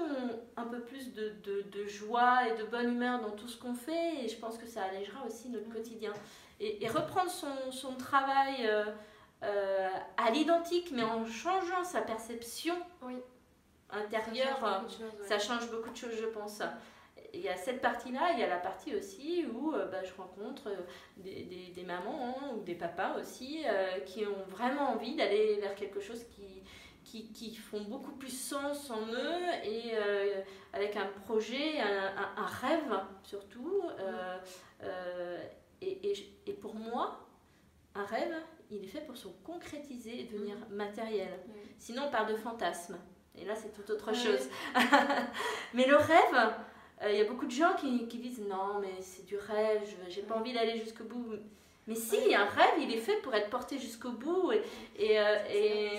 un 0.56 0.64
peu 0.64 0.80
plus 0.80 1.12
de, 1.12 1.34
de, 1.42 1.62
de, 1.62 1.86
joie 1.86 2.48
et 2.48 2.56
de 2.56 2.64
bonne 2.64 2.92
humeur 2.92 3.20
dans 3.20 3.32
tout 3.32 3.48
ce 3.48 3.58
qu'on 3.58 3.74
fait, 3.74 4.24
et 4.24 4.28
je 4.28 4.36
pense 4.36 4.58
que 4.58 4.66
ça 4.66 4.82
allégera 4.84 5.24
aussi 5.26 5.48
notre 5.48 5.68
quotidien. 5.70 6.12
Et, 6.60 6.86
reprendre 6.88 7.30
son, 7.30 7.72
son 7.72 7.94
travail 7.96 8.68
euh, 9.42 9.88
à 10.16 10.30
l'identique, 10.30 10.90
mais 10.92 11.02
en 11.02 11.26
changeant 11.26 11.82
sa 11.82 12.00
perception 12.00 12.76
intérieure, 13.90 14.84
ça 15.24 15.40
change, 15.40 15.68
beaucoup 15.68 15.90
de 15.90 15.96
choses, 15.96 16.14
je 16.16 16.26
pense. 16.26 16.62
Il 17.34 17.40
y 17.40 17.48
a 17.48 17.56
cette 17.56 17.80
partie-là, 17.80 18.32
il 18.34 18.40
y 18.40 18.42
a 18.42 18.48
la 18.48 18.58
partie 18.58 18.94
aussi 18.94 19.46
où 19.46 19.72
euh, 19.72 19.86
bah, 19.86 20.02
je 20.04 20.12
rencontre 20.14 20.68
euh, 20.68 20.76
des, 21.16 21.44
des, 21.44 21.72
des 21.74 21.82
mamans 21.82 22.36
hein, 22.40 22.52
ou 22.54 22.62
des 22.62 22.74
papas 22.74 23.18
aussi 23.18 23.64
qui 24.06 24.26
ont 24.26 24.44
vraiment 24.48 24.90
envie 24.90 25.16
d'aller 25.16 25.58
vers 25.60 25.74
quelque 25.74 26.00
chose 26.00 26.24
qui, 26.30 26.62
qui, 27.04 27.32
qui, 27.32 27.56
font 27.56 27.82
beaucoup 27.82 28.12
plus 28.12 28.36
sens 28.36 28.90
en 28.90 29.06
eux 29.06 29.64
et 29.64 29.92
avec 30.72 30.96
un 30.96 31.06
projet, 31.24 31.80
un, 31.80 32.42
un, 32.42 32.46
rêve 32.46 33.00
surtout. 33.22 33.82
et, 35.80 36.10
et, 36.10 36.34
et, 36.46 36.52
pour 36.52 36.74
moi, 36.74 37.26
un 37.94 38.04
rêve, 38.04 38.34
il 38.70 38.84
est 38.84 38.88
fait 38.88 39.04
pour 39.04 39.16
se 39.16 39.28
concrétiser 39.44 40.20
et 40.20 40.24
devenir 40.24 40.56
matériel. 40.70 41.28
Sinon, 41.78 42.04
on 42.08 42.10
parle 42.10 42.28
de 42.28 42.36
fantasme. 42.36 42.98
Et 43.38 43.44
là, 43.44 43.54
c'est 43.54 43.72
tout 43.72 43.90
autre 43.90 44.14
chose. 44.14 44.48
mais 45.74 45.86
le 45.86 45.96
rêve, 45.96 46.34
euh, 46.34 46.50
il 47.10 47.16
y 47.16 47.20
a 47.20 47.24
beaucoup 47.24 47.46
de 47.46 47.50
gens 47.50 47.74
qui, 47.78 48.06
qui 48.08 48.18
disent 48.18 48.42
non, 48.48 48.78
mais 48.80 49.00
c'est 49.00 49.24
du 49.24 49.36
rêve, 49.36 49.82
j'ai 50.08 50.22
pas 50.22 50.36
envie 50.36 50.52
d'aller 50.52 50.78
jusqu'au 50.78 51.04
bout. 51.04 51.34
Mais 51.88 51.96
si, 51.96 52.32
un 52.34 52.44
rêve, 52.44 52.74
il 52.78 52.92
est 52.92 52.98
fait 52.98 53.20
pour 53.22 53.34
être 53.34 53.50
porté 53.50 53.78
jusqu'au 53.78 54.12
bout. 54.12 54.52
Et, 54.52 54.62
et, 54.96 55.18
euh, 55.18 55.36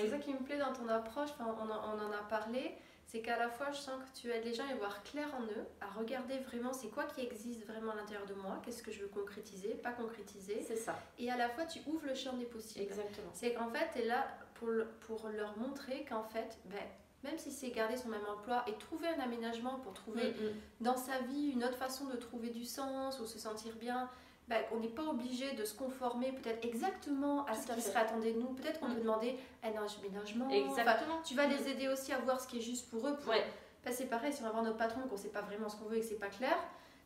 C'est 0.01 0.09
ça 0.09 0.17
qui 0.17 0.31
me 0.31 0.39
plaît 0.39 0.57
dans 0.57 0.71
ton 0.71 0.87
approche, 0.87 1.29
enfin, 1.31 1.53
on, 1.59 1.69
en, 1.69 1.95
on 1.95 2.07
en 2.07 2.11
a 2.11 2.23
parlé 2.29 2.75
c'est 3.13 3.21
qu'à 3.21 3.37
la 3.37 3.47
fois 3.47 3.67
je 3.71 3.77
sens 3.77 4.01
que 4.01 4.19
tu 4.19 4.31
aides 4.31 4.43
les 4.43 4.55
gens 4.55 4.63
à 4.67 4.73
voir 4.73 5.03
clair 5.03 5.27
en 5.37 5.43
eux, 5.43 5.67
à 5.81 5.85
regarder 5.99 6.39
vraiment 6.39 6.73
c'est 6.73 6.87
quoi 6.87 7.03
qui 7.03 7.21
existe 7.21 7.63
vraiment 7.67 7.91
à 7.91 7.95
l'intérieur 7.95 8.25
de 8.25 8.33
moi, 8.33 8.59
qu'est-ce 8.65 8.81
que 8.81 8.91
je 8.91 9.01
veux 9.01 9.07
concrétiser, 9.07 9.75
pas 9.75 9.91
concrétiser. 9.91 10.65
C'est 10.67 10.75
ça. 10.75 10.97
Et 11.19 11.29
à 11.29 11.37
la 11.37 11.47
fois 11.49 11.65
tu 11.65 11.79
ouvres 11.85 12.07
le 12.07 12.15
champ 12.15 12.33
des 12.33 12.45
possibles. 12.45 12.83
Exactement. 12.83 13.29
C'est 13.33 13.53
qu'en 13.53 13.69
fait 13.69 13.87
tu 13.93 13.99
es 13.99 14.05
là 14.05 14.25
pour, 14.55 14.69
pour 15.01 15.29
leur 15.29 15.55
montrer 15.59 16.05
qu'en 16.09 16.23
fait, 16.23 16.57
ben, 16.65 16.79
même 17.23 17.37
si 17.37 17.51
c'est 17.51 17.69
garder 17.69 17.97
son 17.97 18.09
même 18.09 18.25
emploi 18.29 18.63
et 18.67 18.73
trouver 18.73 19.07
un 19.07 19.19
aménagement 19.19 19.79
pour 19.79 19.93
trouver 19.93 20.31
mm, 20.31 20.45
mm. 20.45 20.53
dans 20.81 20.97
sa 20.97 21.19
vie 21.19 21.51
une 21.51 21.63
autre 21.63 21.77
façon 21.77 22.05
de 22.05 22.15
trouver 22.17 22.49
du 22.49 22.65
sens 22.65 23.19
ou 23.19 23.25
se 23.25 23.39
sentir 23.39 23.75
bien, 23.75 24.09
bah, 24.47 24.57
on 24.73 24.79
n'est 24.79 24.89
pas 24.89 25.03
obligé 25.03 25.53
de 25.53 25.63
se 25.63 25.73
conformer 25.73 26.33
peut-être 26.33 26.65
exactement 26.65 27.45
à 27.45 27.55
ce 27.55 27.71
qui 27.71 27.81
serait 27.81 28.01
attendu 28.01 28.33
de 28.33 28.39
nous. 28.39 28.53
Peut-être 28.53 28.79
qu'on 28.79 28.89
mm. 28.89 28.95
peut 28.95 29.01
demander 29.01 29.39
un 29.63 29.69
aménagement. 29.69 30.49
Exactement. 30.49 31.21
tu 31.25 31.35
vas 31.35 31.47
les 31.47 31.69
aider 31.69 31.87
aussi 31.87 32.11
à 32.11 32.19
voir 32.19 32.41
ce 32.41 32.47
qui 32.47 32.57
est 32.57 32.61
juste 32.61 32.89
pour 32.89 33.07
eux. 33.07 33.15
Pour... 33.17 33.31
Ouais. 33.31 33.45
c'est 33.91 34.09
pareil, 34.09 34.33
si 34.33 34.41
on 34.41 34.45
va 34.45 34.51
voir 34.51 34.63
notre 34.63 34.77
patron 34.77 35.01
qu'on 35.01 35.15
ne 35.15 35.19
sait 35.19 35.29
pas 35.29 35.41
vraiment 35.41 35.69
ce 35.69 35.77
qu'on 35.77 35.85
veut 35.85 35.97
et 35.97 36.01
que 36.01 36.05
c'est 36.05 36.19
pas 36.19 36.27
clair, 36.27 36.57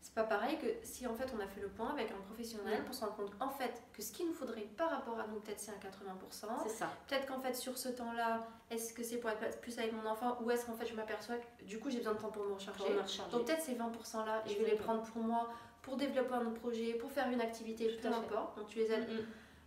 c'est 0.08 0.16
pas 0.16 0.24
pareil 0.24 0.58
que 0.58 0.68
si 0.84 1.06
en 1.06 1.14
fait 1.14 1.34
on 1.38 1.40
a 1.44 1.48
fait 1.48 1.60
le 1.60 1.68
point 1.68 1.90
avec 1.90 2.12
un 2.12 2.22
professionnel 2.26 2.82
mm. 2.82 2.86
pour 2.86 2.96
se 2.96 3.02
rendre 3.02 3.16
compte 3.18 3.32
en 3.42 3.50
fait 3.50 3.84
que 3.92 4.02
ce 4.02 4.14
qu'il 4.14 4.26
nous 4.26 4.34
faudrait 4.34 4.62
par 4.78 4.90
rapport 4.90 5.20
à 5.20 5.28
nous, 5.28 5.42
peut-être 5.42 5.60
c'est 5.60 5.72
un 5.72 5.76
80%. 5.76 6.48
C'est 6.64 6.70
ça. 6.70 6.90
Peut-être 7.08 7.26
qu'en 7.26 7.40
fait 7.40 7.54
sur 7.54 7.78
ce 7.78 7.90
temps-là, 7.90 8.48
est-ce 8.72 8.94
que 8.94 9.04
c'est 9.04 9.18
pour 9.18 9.30
être 9.30 9.60
plus 9.60 9.78
avec 9.78 9.92
mon 9.92 10.06
enfant 10.10 10.38
ou 10.42 10.50
est-ce 10.50 10.66
qu'en 10.66 10.76
fait 10.78 10.86
je 10.86 10.96
m'aperçois 10.96 11.36
que 11.36 11.66
du 11.66 11.78
coup 11.80 11.90
j'ai 11.90 11.98
besoin 11.98 12.14
de 12.14 12.20
temps 12.20 12.32
pour 12.32 12.46
me 12.46 12.54
recharger. 12.54 12.86
Donc 13.32 13.46
peut-être 13.46 13.62
ces 13.62 13.74
20% 13.74 14.26
là, 14.26 14.44
je 14.46 14.54
vais 14.54 14.72
les 14.72 14.78
prendre 14.78 15.04
pour 15.04 15.22
moi 15.22 15.50
pour 15.82 15.98
développer 15.98 16.36
un 16.36 16.52
projet, 16.52 16.94
pour 16.94 17.12
faire 17.12 17.30
une 17.30 17.42
activité, 17.42 17.90
peu 18.02 18.08
importe. 18.08 18.58
Donc 18.58 18.68
tu 18.68 18.80
les 18.80 18.92
aides 18.92 19.08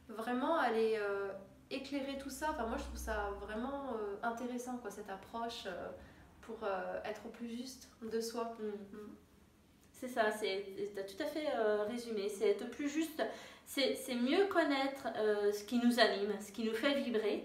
vraiment 0.09 0.57
à 0.57 0.63
aller 0.63 0.97
euh, 0.99 1.33
éclairer 1.71 2.19
tout 2.19 2.31
ça. 2.31 2.49
Enfin, 2.51 2.67
moi, 2.67 2.79
je 2.79 2.85
trouve 2.85 2.99
ça 2.99 3.31
vraiment 3.41 3.95
euh, 3.95 4.17
intéressant, 4.23 4.77
quoi, 4.79 4.91
cette 4.91 5.11
approche 5.11 5.65
euh, 5.67 5.89
pour 6.43 6.59
être 7.05 7.27
au 7.27 7.29
plus 7.29 7.49
juste 7.49 7.89
de 8.03 8.21
soi. 8.21 8.55
Mm. 8.59 8.97
Mm. 8.97 9.17
C'est 10.01 10.09
ça, 10.09 10.31
tu 10.31 10.99
as 10.99 11.03
tout 11.03 11.23
à 11.23 11.27
fait 11.27 11.47
résumé. 11.89 12.29
C'est 12.31 12.49
être 12.51 12.71
plus 12.71 12.89
juste, 12.89 13.23
c'est 13.67 14.15
mieux 14.15 14.47
connaître 14.47 15.09
ce 15.53 15.63
qui 15.65 15.77
nous 15.79 16.01
anime, 16.01 16.33
ce 16.41 16.51
qui 16.53 16.65
nous 16.65 16.73
fait 16.75 16.95
vibrer. 16.95 17.45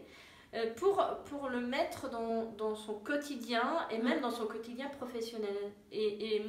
Pour, 0.77 1.05
pour 1.25 1.50
le 1.50 1.59
mettre 1.59 2.09
dans, 2.09 2.45
dans 2.53 2.75
son 2.75 2.93
quotidien 2.93 3.85
et 3.91 3.97
même 3.97 4.21
dans 4.21 4.31
son 4.31 4.45
quotidien 4.45 4.88
professionnel. 4.88 5.53
Et, 5.91 6.38
et 6.38 6.45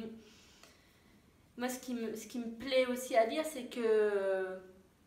moi, 1.57 1.67
ce 1.67 1.79
qui, 1.79 1.93
me, 1.93 2.15
ce 2.15 2.25
qui 2.27 2.39
me 2.39 2.49
plaît 2.51 2.85
aussi 2.85 3.17
à 3.17 3.25
dire, 3.25 3.43
c'est 3.43 3.65
que 3.65 4.45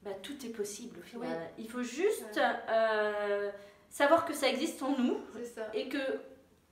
bah, 0.02 0.10
tout 0.22 0.44
est 0.44 0.50
possible 0.50 0.98
au 0.98 1.02
final. 1.02 1.50
Il 1.58 1.70
faut 1.70 1.82
juste 1.82 2.38
euh, 2.68 3.50
savoir 3.88 4.26
que 4.26 4.34
ça 4.34 4.48
existe 4.48 4.82
en 4.82 4.98
nous 4.98 5.18
et 5.74 5.88
que 5.88 5.98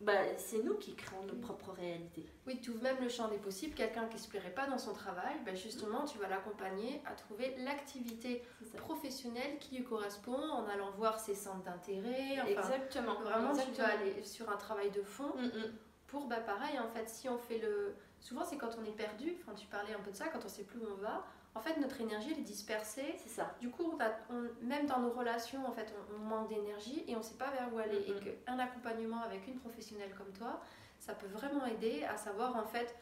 bah, 0.01 0.13
c'est 0.37 0.63
nous 0.63 0.75
qui 0.75 0.95
créons 0.95 1.23
nos 1.25 1.35
propres 1.35 1.73
réalités. 1.73 2.25
Oui, 2.47 2.61
tu 2.61 2.71
ouvres 2.71 2.83
même 2.83 3.01
le 3.01 3.09
champ 3.09 3.29
des 3.29 3.39
possibles. 3.39 3.75
Quelqu'un 3.75 4.07
qui 4.07 4.15
ne 4.15 4.21
se 4.21 4.29
plairait 4.29 4.55
pas 4.55 4.67
dans 4.67 4.79
son 4.79 4.93
travail, 4.93 5.35
bah, 5.45 5.55
justement, 5.55 6.05
tu 6.05 6.19
vas 6.19 6.29
l'accompagner 6.29 7.03
à 7.05 7.15
trouver 7.15 7.57
l'activité 7.59 8.43
professionnelle 8.77 9.59
qui 9.59 9.77
lui 9.77 9.85
correspond 9.85 10.39
en 10.39 10.69
allant 10.69 10.91
voir 10.93 11.19
ses 11.19 11.35
centres 11.35 11.65
d'intérêt. 11.65 12.39
Exactement. 12.49 13.21
Vraiment, 13.21 13.53
tu 13.53 13.81
vas 13.81 13.89
aller 13.89 14.23
sur 14.23 14.49
un 14.51 14.57
travail 14.57 14.91
de 14.91 15.03
fond 15.03 15.35
mm, 15.37 15.47
mm. 15.47 15.73
pour, 16.07 16.27
bah, 16.27 16.41
pareil, 16.41 16.79
en 16.79 16.89
fait, 16.89 17.09
si 17.09 17.29
on 17.29 17.39
fait 17.39 17.59
le 17.59 17.95
souvent 18.21 18.45
c'est 18.45 18.57
quand 18.57 18.71
on 18.81 18.85
est 18.85 18.97
perdu, 18.97 19.37
enfin 19.41 19.55
tu 19.55 19.67
parlais 19.67 19.95
un 19.95 20.01
peu 20.01 20.11
de 20.11 20.17
ça, 20.17 20.27
quand 20.29 20.45
on 20.45 20.49
sait 20.49 20.65
plus 20.65 20.81
où 20.81 20.87
on 20.91 20.97
va, 20.97 21.25
en 21.55 21.61
fait 21.61 21.77
notre 21.79 22.01
énergie 22.01 22.29
elle 22.33 22.41
est 22.41 22.43
dispersée. 22.43 23.15
C'est 23.19 23.29
ça. 23.29 23.55
Du 23.61 23.71
coup, 23.71 23.93
on 23.93 24.67
même 24.67 24.87
dans 24.87 25.01
nos 25.01 25.11
relations, 25.11 25.67
en 25.67 25.73
fait, 25.73 25.93
on, 26.15 26.19
manque 26.25 26.49
d'énergie 26.49 27.05
et 27.07 27.15
on 27.15 27.19
ne 27.19 27.25
sait 27.25 27.37
pas 27.37 27.51
vers 27.51 27.73
où 27.73 27.79
aller. 27.79 28.05
Et 28.07 28.15
qu'un 28.15 28.59
accompagnement 28.59 29.23
avec 29.23 29.47
une 29.49 29.59
professionnelle 29.59 30.15
comme 30.17 30.33
toi, 30.33 30.61
ça 30.99 31.15
peut 31.15 31.27
vraiment 31.27 31.67
aider 31.67 32.05
à 32.05 32.17
savoir 32.17 32.57
en 32.57 32.65
fait 32.65 32.95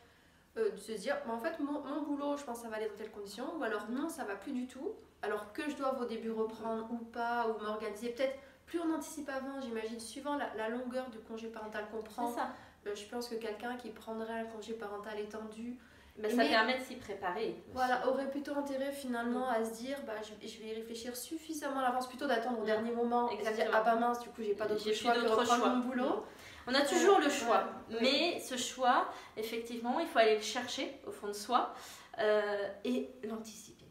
euh, 0.57 0.71
de 0.71 0.77
se 0.79 0.93
dire, 0.93 1.17
en 1.29 1.39
fait 1.39 1.59
mon, 1.61 1.83
mon, 1.85 2.03
boulot, 2.03 2.37
je 2.37 2.45
pense 2.45 2.59
que 2.59 2.65
ça 2.65 2.71
va 2.71 2.77
aller 2.77 2.89
dans 2.89 2.97
telles 2.97 3.11
conditions, 3.11 3.57
ou 3.59 3.63
alors 3.63 3.89
non, 3.91 4.09
ça 4.09 4.25
va 4.25 4.37
plus 4.37 4.53
du 4.53 4.67
tout. 4.67 4.93
Alors 5.23 5.53
que 5.53 5.69
je 5.69 5.77
dois 5.77 5.99
au 6.01 6.05
début 6.05 6.31
reprendre 6.31 6.89
ou 6.91 6.99
pas, 6.99 7.49
ou 7.49 7.63
m'organiser. 7.63 8.11
Peut-être 8.11 8.39
plus 8.67 8.81
on 8.81 8.95
anticipe 8.95 9.29
avant, 9.29 9.61
j'imagine, 9.61 10.01
suivant 10.01 10.37
la, 10.37 10.53
la, 10.55 10.69
longueur 10.69 11.09
du 11.11 11.19
congé 11.21 11.49
parental 11.49 11.87
qu'on 11.91 12.03
prend. 12.03 12.33
Ça. 12.33 12.51
Euh, 12.87 12.95
je 12.95 13.05
pense 13.07 13.29
que 13.29 13.35
quelqu'un 13.35 13.77
qui 13.77 13.91
prendrait 13.91 14.41
un 14.41 14.45
congé 14.45 14.75
parental 14.75 15.19
étendu, 15.19 15.79
bah, 16.19 16.31
ça 16.31 16.45
permet 16.45 16.79
de 16.79 16.83
s'y 16.85 16.97
préparer. 16.97 17.63
Voilà, 17.73 18.09
aurait 18.09 18.31
plutôt 18.31 18.55
intérêt 18.55 18.93
finalement 18.93 19.49
à 19.49 19.65
se 19.65 19.75
dire 19.75 19.99
bah, 20.07 20.15
je, 20.23 20.49
je 20.49 20.59
vais 20.59 20.69
y 20.69 20.75
réfléchir 20.75 21.17
suffisamment 21.17 21.81
à 21.81 21.83
l'avance 21.83 22.09
plutôt 22.09 22.27
d'attendre 22.27 22.61
au 22.61 22.65
dernier 22.65 22.93
moment 22.93 23.31
et 23.31 23.37
dire 23.37 23.71
ah 23.73 23.83
bah 23.83 23.97
mince, 23.97 24.21
du 24.21 24.29
coup 24.31 24.43
j'ai 24.43 24.55
pas 24.55 24.67
d'autre 24.67 24.93
choix 24.93 25.15
que 25.15 25.45
choix. 25.45 25.69
mon 25.69 25.79
boulot. 25.81 26.25
On 26.69 26.75
a 26.75 26.81
toujours 26.81 27.21
le 27.21 27.31
choix, 27.31 27.69
mais 28.01 28.41
ce 28.41 28.57
choix, 28.57 29.09
effectivement, 29.37 30.01
il 30.01 30.07
faut 30.09 30.19
aller 30.19 30.37
le 30.37 30.43
chercher 30.43 31.01
au 31.07 31.13
fond 31.13 31.29
de 31.29 31.33
soi 31.33 31.73
euh, 32.19 32.69
et 32.85 33.09
l'anticiper. 33.23 33.85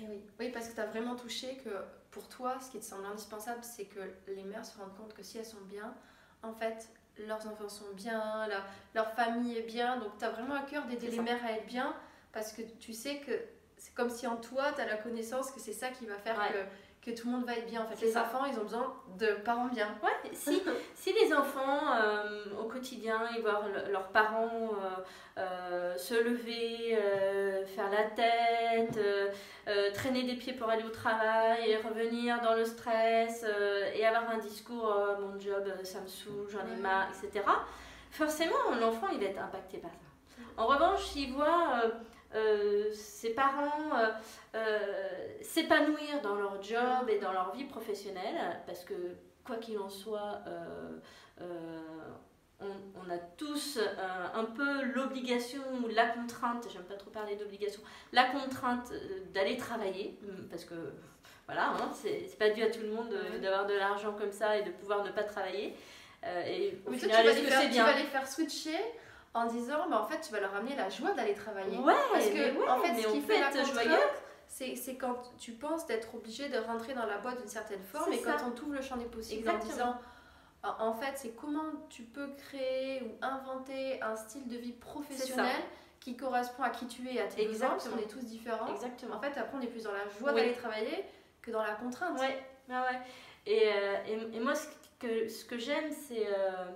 Et 0.00 0.06
oui. 0.08 0.24
oui, 0.40 0.48
parce 0.50 0.68
que 0.68 0.74
tu 0.74 0.80
as 0.80 0.86
vraiment 0.86 1.14
touché 1.14 1.58
que 1.62 1.70
pour 2.10 2.28
toi, 2.28 2.58
ce 2.58 2.70
qui 2.70 2.78
te 2.78 2.84
semble 2.84 3.04
indispensable, 3.04 3.60
c'est 3.62 3.84
que 3.84 4.00
les 4.28 4.44
mères 4.44 4.64
se 4.64 4.78
rendent 4.78 4.96
compte 4.96 5.12
que 5.12 5.22
si 5.22 5.36
elles 5.36 5.44
sont 5.44 5.60
bien, 5.68 5.94
en 6.42 6.54
fait, 6.54 6.88
leurs 7.18 7.46
enfants 7.46 7.68
sont 7.68 7.92
bien, 7.94 8.46
leur, 8.48 8.62
leur 8.94 9.12
famille 9.12 9.56
est 9.58 9.62
bien. 9.62 9.96
Donc, 9.98 10.16
tu 10.18 10.24
as 10.24 10.30
vraiment 10.30 10.54
à 10.54 10.62
cœur 10.62 10.84
d'aider 10.86 11.08
les 11.08 11.20
mères 11.20 11.44
à 11.44 11.52
être 11.52 11.66
bien 11.66 11.94
parce 12.32 12.52
que 12.52 12.62
tu 12.80 12.92
sais 12.92 13.16
que 13.18 13.32
c'est 13.76 13.94
comme 13.94 14.10
si 14.10 14.26
en 14.26 14.36
toi, 14.36 14.72
tu 14.74 14.80
as 14.80 14.86
la 14.86 14.96
connaissance 14.96 15.50
que 15.50 15.60
c'est 15.60 15.72
ça 15.72 15.88
qui 15.88 16.06
va 16.06 16.16
faire 16.16 16.38
Ouais. 16.38 16.52
que, 17.04 17.10
que 17.10 17.16
tout 17.20 17.26
le 17.26 17.32
monde 17.32 17.44
va 17.44 17.54
être 17.54 17.66
bien. 17.66 17.82
En 17.82 17.86
fait, 17.86 18.00
les 18.06 18.12
ça. 18.12 18.22
enfants, 18.22 18.44
ils 18.44 18.56
ont 18.58 18.62
besoin 18.62 18.94
de 19.18 19.32
parents 19.44 19.66
bien. 19.66 19.88
Ouais, 20.02 20.30
si, 20.32 20.62
si 20.94 21.12
les 21.12 21.34
enfants 21.34 21.94
euh, 22.00 22.44
au 22.60 22.64
quotidien 22.68 23.20
ils 23.34 23.42
voient 23.42 23.64
le- 23.74 23.90
leurs 23.92 24.08
parents 24.08 24.70
euh, 24.80 25.02
euh, 25.38 25.96
se 25.96 26.14
lever, 26.14 26.96
faire 27.66 27.90
la 27.90 28.04
tête, 28.04 28.98
euh, 29.68 29.92
traîner 29.92 30.24
des 30.24 30.34
pieds 30.34 30.54
pour 30.54 30.68
aller 30.68 30.82
au 30.82 30.90
travail, 30.90 31.70
et 31.70 31.76
revenir 31.76 32.40
dans 32.40 32.54
le 32.54 32.64
stress 32.64 33.44
euh, 33.46 33.92
et 33.94 34.04
avoir 34.04 34.28
un 34.30 34.38
discours 34.38 34.92
euh, 34.92 35.20
mon 35.20 35.38
job 35.38 35.70
ça 35.84 36.00
me 36.00 36.08
saoule, 36.08 36.48
j'en 36.50 36.66
ai 36.66 36.80
marre, 36.80 37.08
etc. 37.10 37.44
Forcément, 38.10 38.74
l'enfant 38.80 39.06
il 39.12 39.20
va 39.20 39.26
être 39.26 39.40
impacté 39.40 39.78
par 39.78 39.92
ça. 39.92 40.42
En 40.56 40.66
revanche, 40.66 41.04
s'il 41.04 41.32
voit 41.32 41.80
ses 42.92 43.30
parents 43.30 43.92
s'épanouir 45.40 46.20
dans 46.22 46.34
leur 46.34 46.62
job 46.62 47.08
et 47.08 47.18
dans 47.18 47.32
leur 47.32 47.54
vie 47.54 47.64
professionnelle, 47.64 48.60
parce 48.66 48.84
que 48.84 48.94
quoi 49.44 49.56
qu'il 49.56 49.78
en 49.78 49.88
soit, 49.88 50.40
on, 52.96 53.10
a 53.10 53.18
tous 53.36 53.78
euh, 53.78 54.26
un 54.34 54.44
peu 54.44 54.82
l'obligation 54.94 55.62
ou 55.82 55.88
la 55.88 56.06
contrainte, 56.06 56.66
j'aime 56.72 56.84
pas 56.84 56.94
trop 56.94 57.10
parler 57.10 57.36
d'obligation, 57.36 57.82
la 58.12 58.24
contrainte 58.24 58.90
euh, 58.92 59.20
d'aller 59.32 59.56
travailler, 59.56 60.18
mm, 60.22 60.48
parce 60.48 60.64
que 60.64 60.74
voilà, 61.46 61.70
hein, 61.70 61.90
c'est 61.94 62.38
pas 62.38 62.50
dû 62.50 62.62
à 62.62 62.70
tout 62.70 62.80
le 62.82 62.90
monde 62.90 63.12
euh, 63.12 63.38
d'avoir 63.38 63.66
de 63.66 63.74
l'argent 63.74 64.12
comme 64.12 64.32
ça 64.32 64.56
et 64.56 64.62
de 64.62 64.70
pouvoir 64.70 65.04
ne 65.04 65.10
pas 65.10 65.24
travailler. 65.24 65.74
Euh, 66.24 66.44
et 66.46 66.80
au 66.86 66.90
Mais 66.90 66.98
toi, 66.98 67.08
tu 67.08 67.14
vas, 67.14 67.34
faire, 67.34 67.70
tu 67.70 67.78
vas 67.78 67.98
les 67.98 68.04
faire 68.04 68.28
switcher 68.28 68.78
en 69.34 69.46
disant, 69.46 69.88
bah, 69.90 70.00
en 70.00 70.06
fait, 70.06 70.20
tu 70.20 70.32
vas 70.32 70.40
leur 70.40 70.54
amener 70.54 70.76
la 70.76 70.88
joie 70.88 71.12
d'aller 71.12 71.34
travailler. 71.34 71.76
Ouais, 71.78 71.94
Parce 72.12 72.28
que, 72.28 72.56
ouais, 72.56 72.68
en 72.68 72.80
fait, 72.80 73.02
ce 73.02 73.08
qui 73.08 73.20
fait 73.22 73.40
la 73.40 73.50
contrainte, 73.50 73.98
c'est 74.46 74.96
quand 74.96 75.20
tu 75.38 75.52
penses 75.52 75.86
d'être 75.86 76.14
obligé 76.14 76.48
de 76.48 76.58
rentrer 76.58 76.94
dans 76.94 77.06
la 77.06 77.18
boîte 77.18 77.38
d'une 77.38 77.48
certaine 77.48 77.82
forme 77.82 78.12
et 78.12 78.20
quand 78.20 78.36
on 78.46 78.50
t'ouvre 78.50 78.74
le 78.74 78.82
champ 78.82 78.96
des 78.96 79.06
possibles 79.06 79.40
Exactement. 79.40 79.70
en 79.70 79.72
disant 79.72 80.00
en 80.62 80.92
fait 80.94 81.12
c'est 81.16 81.30
comment 81.34 81.64
tu 81.88 82.02
peux 82.02 82.28
créer 82.36 83.02
ou 83.02 83.10
inventer 83.20 84.00
un 84.02 84.14
style 84.16 84.46
de 84.48 84.56
vie 84.56 84.72
professionnel 84.72 85.62
qui 86.00 86.16
correspond 86.16 86.62
à 86.62 86.70
qui 86.70 86.86
tu 86.86 87.08
es 87.08 87.14
et 87.14 87.20
à 87.20 87.26
tes 87.26 87.46
besoins 87.46 87.70
parce 87.70 87.88
qu'on 87.88 87.96
Exactement. 87.96 88.18
est 88.20 88.20
tous 88.20 88.26
différents 88.26 88.72
Exactement. 88.72 89.16
en 89.16 89.20
fait 89.20 89.38
après 89.38 89.56
on 89.56 89.60
est 89.60 89.66
plus 89.66 89.84
dans 89.84 89.92
la 89.92 90.06
joie 90.18 90.32
Oui. 90.32 90.40
d'aller 90.40 90.52
travailler 90.54 91.04
que 91.40 91.50
dans 91.50 91.62
la 91.62 91.74
contrainte 91.74 92.18
Ouais, 92.18 92.44
ouais, 92.68 92.74
ouais. 92.74 93.00
Et, 93.46 93.72
euh, 93.72 93.96
et, 94.32 94.36
et 94.36 94.40
moi, 94.40 94.54
ce 94.54 94.68
que, 95.00 95.26
ce 95.28 95.44
que 95.44 95.58
j'aime, 95.58 95.90
c'est 95.90 96.28
euh, 96.28 96.66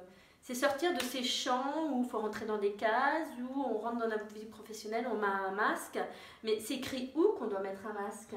c'est 0.46 0.54
sortir 0.54 0.94
de 0.94 1.02
ces 1.02 1.24
champs 1.24 1.90
où 1.90 2.04
il 2.04 2.08
faut 2.08 2.20
rentrer 2.20 2.46
dans 2.46 2.58
des 2.58 2.74
cases, 2.74 3.26
où 3.40 3.60
on 3.60 3.78
rentre 3.78 3.96
dans 3.98 4.08
notre 4.08 4.32
vie 4.32 4.44
professionnelle, 4.44 5.04
on 5.12 5.16
met 5.16 5.26
un 5.26 5.50
masque. 5.50 5.98
Mais 6.44 6.60
c'est 6.60 6.74
écrit 6.74 7.10
où 7.16 7.32
qu'on 7.36 7.48
doit 7.48 7.58
mettre 7.58 7.84
un 7.84 7.92
masque? 7.94 8.32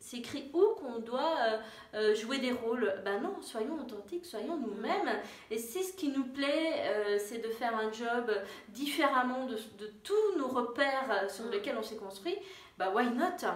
C'est 0.00 0.16
écrit 0.18 0.50
où 0.52 0.74
qu'on 0.74 0.98
doit 0.98 1.36
euh, 1.38 1.58
euh, 1.94 2.14
jouer 2.16 2.38
des 2.38 2.50
rôles? 2.50 2.92
Ben 3.04 3.20
non, 3.20 3.40
soyons 3.42 3.76
authentiques, 3.76 4.26
soyons 4.26 4.56
nous-mêmes. 4.56 5.20
Et 5.52 5.58
si 5.58 5.84
ce 5.84 5.92
qui 5.92 6.08
nous 6.08 6.24
plaît, 6.24 6.82
euh, 6.84 7.16
c'est 7.24 7.38
de 7.38 7.50
faire 7.50 7.76
un 7.76 7.92
job 7.92 8.28
différemment 8.70 9.46
de, 9.46 9.54
de 9.54 9.92
tous 10.02 10.36
nos 10.36 10.48
repères 10.48 11.30
sur 11.30 11.44
lesquels 11.44 11.76
on 11.78 11.84
s'est 11.84 11.94
construit, 11.94 12.36
bah 12.76 12.90
why 12.92 13.08
not? 13.10 13.46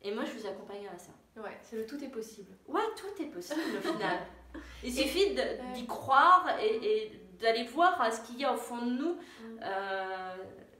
Et 0.00 0.14
moi, 0.14 0.24
je 0.24 0.38
vous 0.38 0.46
accompagne 0.46 0.88
à 0.88 0.96
ça. 0.96 1.12
ouais 1.36 1.58
c'est 1.60 1.76
le 1.76 1.84
tout 1.84 2.02
est 2.02 2.08
possible 2.08 2.56
Ouais, 2.66 2.80
tout 2.96 3.22
est 3.22 3.26
possible 3.26 3.60
au 3.76 3.92
final. 3.92 4.20
Il 4.82 4.92
suffit 4.94 5.34
d'y 5.74 5.86
croire 5.86 6.46
et, 6.60 6.76
et 7.04 7.20
d'aller 7.40 7.64
voir 7.64 8.00
euh, 8.02 8.10
ce 8.10 8.20
qu'il 8.22 8.38
y 8.40 8.44
a 8.44 8.52
au 8.52 8.56
fond 8.56 8.78
de 8.78 8.90
nous 8.92 9.14
Mm. 9.14 9.60
euh, 9.62 10.36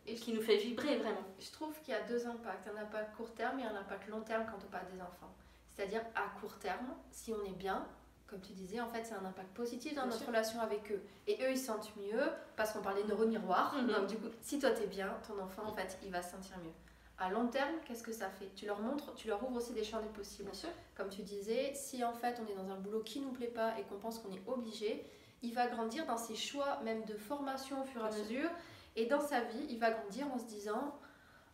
et 0.07 0.15
qui 0.15 0.33
nous 0.33 0.43
fait 0.43 0.57
vibrer 0.57 0.97
vraiment. 0.97 1.23
Je 1.39 1.51
trouve 1.53 1.79
qu'il 1.83 1.93
y 1.95 1.97
a 1.97 2.01
deux 2.03 2.27
impacts, 2.27 2.67
un 2.69 2.81
impact 2.81 3.15
court 3.17 3.33
terme 3.35 3.59
et 3.61 3.65
un 3.65 3.75
impact 3.77 4.09
long 4.09 4.21
terme 4.23 4.45
quand 4.51 4.59
on 4.67 4.71
parle 4.71 4.87
des 4.95 5.01
enfants. 5.01 5.33
C'est-à-dire 5.69 6.03
à 6.15 6.39
court 6.41 6.59
terme, 6.59 6.87
si 7.11 7.33
on 7.33 7.45
est 7.45 7.55
bien, 7.57 7.87
comme 8.27 8.41
tu 8.41 8.53
disais, 8.53 8.81
en 8.81 8.89
fait 8.89 9.05
c'est 9.05 9.15
un 9.15 9.25
impact 9.25 9.49
positif 9.55 9.93
dans 9.95 10.03
Bien 10.03 10.07
notre 10.11 10.19
sûr. 10.19 10.29
relation 10.29 10.61
avec 10.61 10.91
eux. 10.93 11.03
Et 11.27 11.35
eux 11.45 11.51
ils 11.51 11.59
se 11.59 11.67
sentent 11.67 11.95
mieux 11.97 12.23
parce 12.57 12.73
qu'on 12.73 12.83
parlait 12.83 13.03
de 13.03 13.09
neuromiroir. 13.09 13.75
Mhm. 13.77 13.87
Donc 13.93 14.07
du 14.09 14.17
coup, 14.17 14.29
si 14.43 14.59
toi 14.59 14.71
t'es 14.73 14.87
bien, 14.87 15.09
ton 15.27 15.39
enfant 15.43 15.65
en 15.67 15.73
fait 15.75 15.99
il 16.03 16.11
va 16.11 16.23
se 16.23 16.31
sentir 16.33 16.57
mieux. 16.59 16.73
À 17.21 17.29
long 17.29 17.49
terme, 17.49 17.75
qu'est-ce 17.85 18.03
que 18.03 18.13
ça 18.13 18.31
fait? 18.31 18.51
Tu 18.57 18.65
leur 18.65 18.81
montres, 18.81 19.15
tu 19.15 19.29
leur 19.29 19.47
ouvres 19.47 19.59
aussi 19.59 19.75
des 19.75 19.85
champs 19.85 20.01
des 20.01 20.09
possibles. 20.09 20.53
sûr. 20.55 20.71
Comme 20.97 21.11
tu 21.11 21.21
disais, 21.23 21.73
si 21.75 22.03
en 22.03 22.15
fait 22.15 22.41
on 22.43 22.51
est 22.51 22.57
dans 22.57 22.71
un 22.71 22.79
boulot 22.79 23.03
qui 23.03 23.21
nous 23.21 23.31
plaît 23.31 23.47
pas 23.47 23.79
et 23.79 23.83
qu'on 23.83 23.99
pense 23.99 24.19
qu'on 24.19 24.33
est 24.33 24.43
obligé, 24.47 25.05
il 25.43 25.55
va 25.55 25.67
grandir 25.67 26.07
dans 26.07 26.17
ses 26.17 26.35
choix, 26.35 26.81
même 26.83 27.05
de 27.05 27.15
formation 27.15 27.83
au 27.83 27.85
fur 27.85 28.03
et 28.03 28.09
à 28.09 28.11
mesure. 28.11 28.51
Et 28.97 29.05
dans 29.05 29.21
sa 29.21 29.43
vie, 29.43 29.67
il 29.69 29.79
va 29.79 29.91
grandir 29.91 30.27
en 30.33 30.39
se 30.39 30.47
disant 30.47 30.99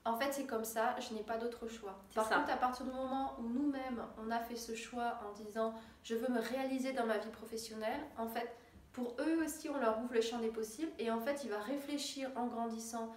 en 0.05 0.15
fait, 0.15 0.33
c'est 0.33 0.47
comme 0.47 0.65
ça, 0.65 0.95
je 1.01 1.13
n'ai 1.15 1.25
pas 1.25 1.37
d'autre 1.37 1.67
choix. 1.67 1.99
Par 2.15 2.29
ça. 2.29 2.37
contre, 2.37 2.53
à 2.53 2.57
partir 2.57 2.87
du 2.87 2.93
moment 2.93 3.35
où 3.41 3.43
nous-mêmes, 3.43 4.05
on 4.25 4.31
a 4.31 4.39
fait 4.39 4.55
ce 4.55 4.77
choix 4.77 5.19
en 5.29 5.33
disant 5.33 5.75
je 6.05 6.15
veux 6.15 6.33
me 6.33 6.39
réaliser 6.41 6.93
dans 6.93 7.07
ma 7.07 7.19
vie 7.19 7.31
professionnelle, 7.31 8.01
en 8.17 8.29
fait, 8.29 8.55
pour 8.93 9.17
eux 9.21 9.45
aussi, 9.45 9.69
on 9.69 9.79
leur 9.79 9.99
ouvre 9.99 10.15
le 10.15 10.21
champ 10.21 10.39
des 10.39 10.49
possibles 10.49 10.93
et 11.01 11.11
en 11.11 11.19
fait, 11.19 11.43
il 11.43 11.51
va 11.51 11.59
réfléchir 11.59 12.31
en 12.37 12.47
grandissant 12.47 13.13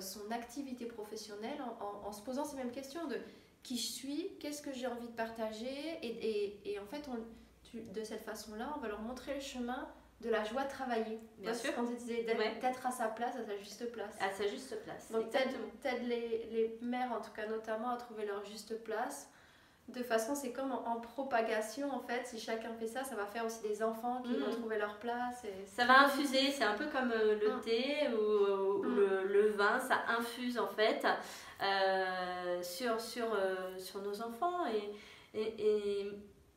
son 0.00 0.30
activité 0.30 0.86
professionnelle 0.86 1.60
en, 1.60 1.84
en- 1.84 2.08
en 2.08 2.12
se 2.12 2.22
posant 2.22 2.44
ces 2.44 2.56
mêmes 2.56 2.70
questions 2.70 3.06
de 3.06 3.16
qui 3.62 3.76
je 3.76 3.86
suis, 3.92 4.36
qu'est-ce 4.40 4.62
que 4.62 4.72
j'ai 4.72 4.86
envie 4.86 5.06
de 5.08 5.12
partager 5.14 5.66
et, 6.02 6.06
et- 6.06 6.72
et 6.72 6.78
en 6.80 6.86
fait, 6.86 7.08
on, 7.08 7.16
tu- 7.62 7.82
de 7.82 8.02
cette 8.04 8.22
façon-là, 8.22 8.72
on 8.76 8.80
va 8.80 8.88
leur 8.88 9.00
montrer 9.00 9.34
le 9.34 9.40
chemin 9.40 9.88
de 10.20 10.28
la 10.30 10.44
joie 10.44 10.64
de 10.64 10.70
travailler. 10.70 11.18
Bien 11.38 11.52
sûr. 11.54 11.74
qu'on 11.74 11.84
te 11.86 11.94
disait, 11.94 12.22
d'être 12.22 12.38
Ouais. 12.38 12.60
à 12.64 12.90
sa 12.92 13.08
place, 13.08 13.34
à 13.36 13.44
sa 13.44 13.56
juste 13.56 13.90
place. 13.92 14.14
À 14.20 14.30
sa 14.30 14.46
juste 14.46 14.80
place. 14.84 15.10
Donc 15.10 15.30
t'aides 15.30 16.02
les, 16.06 16.46
les 16.52 16.78
mères, 16.80 17.12
en 17.12 17.20
tout 17.20 17.32
cas 17.32 17.46
notamment, 17.46 17.90
à 17.90 17.96
trouver 17.96 18.24
leur 18.26 18.44
juste 18.44 18.82
place. 18.84 19.28
De 19.88 20.02
façon, 20.02 20.34
c'est 20.34 20.52
comme 20.52 20.72
en, 20.72 20.86
en 20.88 21.00
propagation, 21.00 21.92
en 21.92 21.98
fait. 22.00 22.24
Si 22.26 22.38
chacun 22.38 22.72
fait 22.74 22.86
ça, 22.86 23.04
ça 23.04 23.14
va 23.16 23.26
faire 23.26 23.44
aussi 23.44 23.62
des 23.62 23.82
enfants 23.82 24.22
qui 24.22 24.36
vont 24.36 24.50
trouver 24.50 24.78
leur 24.78 24.96
place. 24.98 25.44
Et 25.44 25.66
Ça 25.66 25.84
va 25.84 26.04
infuser, 26.04 26.50
c'est 26.50 26.64
un 26.64 26.74
peu 26.74 26.86
comme 26.86 27.10
euh, 27.10 27.38
le 27.38 27.56
Mm. 27.56 27.60
thé 27.60 28.08
ou, 28.14 28.80
ou 28.80 28.84
Mm. 28.84 28.96
le, 28.96 29.24
le 29.26 29.48
vin, 29.50 29.78
ça 29.80 29.96
infuse 30.16 30.58
en 30.58 30.68
fait 30.68 31.04
euh, 31.62 32.62
sur, 32.62 33.00
sur, 33.00 33.34
euh, 33.34 33.76
sur 33.78 34.00
nos 34.02 34.22
enfants. 34.22 34.66
Et, 34.66 35.38
et, 35.38 36.00
et 36.00 36.12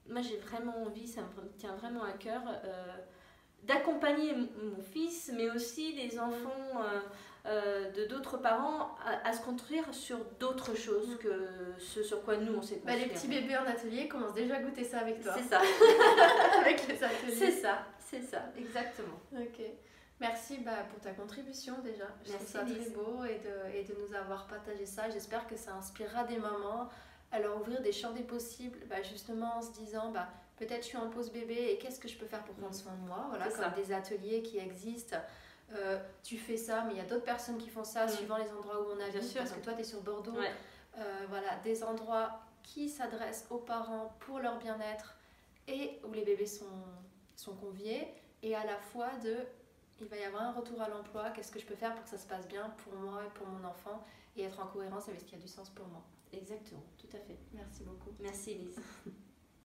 moi 0.08 0.22
j'ai 0.22 0.38
vraiment 0.38 0.84
envie, 0.84 1.08
ça 1.08 1.22
me 1.22 1.50
tient 1.58 1.76
vraiment 1.76 2.04
à 2.04 2.12
cœur, 2.14 2.42
euh, 2.48 2.96
d'accompagner 3.64 4.34
mon 4.36 4.82
fils, 4.94 5.32
mais 5.36 5.50
aussi 5.50 5.94
les 5.94 6.20
enfants 6.20 6.82
euh, 7.48 7.92
de 7.92 8.06
d'autres 8.06 8.38
parents 8.38 8.96
à, 9.06 9.28
à 9.30 9.34
se 9.34 9.42
construire 9.44 9.84
sur 9.94 10.18
d'autres 10.40 10.74
choses 10.76 11.10
Mm. 11.10 11.18
que 11.18 11.48
ce 11.78 12.02
sur 12.04 12.24
quoi 12.24 12.38
nous 12.38 12.56
on 12.56 12.62
s'est 12.62 12.82
Bah, 12.84 12.94
construit. 12.94 13.08
les 13.10 13.14
petits 13.14 13.28
bébés 13.28 13.58
en 13.58 13.66
atelier 13.66 14.08
commencent 14.08 14.34
déjà 14.34 14.56
à 14.56 14.60
goûter 14.62 14.84
ça 14.84 15.00
avec 15.00 15.22
toi. 15.22 15.34
C'est 15.38 15.44
ça, 15.48 15.62
avec 16.60 16.88
les 16.88 17.04
ateliers. 17.04 17.36
c'est 17.36 17.52
ça, 17.52 17.84
c'est 18.00 18.22
ça, 18.22 18.44
exactement. 18.58 19.20
Ok. 19.34 19.62
Merci 20.22 20.60
bah, 20.60 20.72
pour 20.90 21.00
ta 21.02 21.12
contribution 21.12 21.76
déjà. 21.84 22.06
Je 22.24 22.32
Merci, 22.32 22.54
trouve 22.54 22.68
ça 22.70 22.74
très 22.82 22.90
beau 22.92 23.26
et 23.26 23.40
de, 23.40 23.78
et 23.78 23.84
de 23.84 23.94
nous 24.00 24.16
avoir 24.16 24.48
partagé 24.48 24.86
ça. 24.86 25.10
J'espère 25.10 25.46
que 25.46 25.58
ça 25.58 25.74
inspirera 25.74 26.24
des 26.24 26.38
mamans 26.38 26.90
à 27.32 27.40
leur 27.40 27.60
ouvrir 27.60 27.82
des 27.82 27.92
champs 27.92 28.12
des 28.14 28.24
possibles, 28.24 28.80
bah, 28.90 29.02
justement 29.04 29.58
en 29.58 29.62
se 29.62 29.72
disant 29.74 30.12
bah, 30.12 30.30
peut-être 30.58 30.84
je 30.84 30.88
suis 30.88 30.98
en 30.98 31.10
pause 31.10 31.32
bébé 31.32 31.72
et 31.72 31.78
qu'est-ce 31.78 32.00
que 32.00 32.08
je 32.08 32.18
peux 32.18 32.26
faire 32.28 32.44
pour 32.46 32.56
prendre 32.56 32.74
soin 32.74 32.94
de 32.94 33.06
moi? 33.08 33.26
Voilà, 33.30 33.50
comme 33.50 33.58
ça. 33.64 33.70
des 33.72 33.92
ateliers 33.92 34.42
qui 34.42 34.58
existent. 34.58 35.18
Euh, 35.74 36.00
tu 36.24 36.38
fais 36.38 36.58
ça, 36.58 36.84
mais 36.84 36.94
il 36.94 36.98
y 36.98 37.02
a 37.02 37.06
d'autres 37.06 37.24
personnes 37.26 37.58
qui 37.58 37.70
font 37.70 37.84
ça 37.84 38.06
Mm. 38.06 38.10
suivant 38.10 38.38
les 38.38 38.50
endroits 38.52 38.82
où 38.82 38.92
on 38.96 39.00
habite. 39.00 39.24
sûr. 39.24 39.42
Parce 39.42 39.52
que 39.54 39.60
toi, 39.62 39.74
tu 39.74 39.82
es 39.82 39.84
sur 39.84 40.02
Bordeaux. 40.02 40.34
Ouais. 40.34 40.52
Euh, 40.98 41.26
voilà, 41.30 41.58
des 41.64 41.84
endroits 41.84 42.40
qui 42.64 42.88
s'adressent 42.90 43.46
aux 43.50 43.58
parents 43.58 44.16
pour 44.20 44.40
leur 44.40 44.58
bien-être 44.58 45.18
et 45.68 46.00
où 46.08 46.14
les 46.14 46.24
bébés 46.24 46.46
sont, 46.46 46.66
sont 47.36 47.56
conviés. 47.56 48.08
Et 48.44 48.56
à 48.56 48.64
la 48.66 48.78
fois 48.78 49.10
de, 49.24 49.38
il 50.00 50.08
va 50.08 50.18
y 50.18 50.24
avoir 50.24 50.44
un 50.44 50.52
retour 50.52 50.82
à 50.82 50.88
l'emploi, 50.88 51.32
qu'est-ce 51.32 51.52
que 51.52 51.60
je 51.60 51.66
peux 51.66 51.76
faire 51.76 51.94
pour 51.96 52.04
que 52.04 52.10
ça 52.10 52.18
se 52.18 52.28
passe 52.28 52.48
bien 52.48 52.70
pour 52.84 52.94
moi 52.94 53.24
et 53.26 53.30
pour 53.38 53.48
mon 53.48 53.64
enfant 53.68 54.04
et 54.38 54.44
être 54.44 54.60
en 54.60 54.68
cohérence 54.68 55.08
avec 55.10 55.20
ce 55.22 55.26
qui 55.26 55.36
a 55.36 55.40
du 55.40 55.48
sens 55.48 55.70
pour 55.70 55.88
moi. 55.88 56.04
Exactement, 56.32 56.84
tout 56.98 57.08
à 57.16 57.20
fait. 57.20 57.38
Merci 57.54 57.84
beaucoup. 57.84 58.12
Merci 58.20 58.52
Elise. 58.52 58.80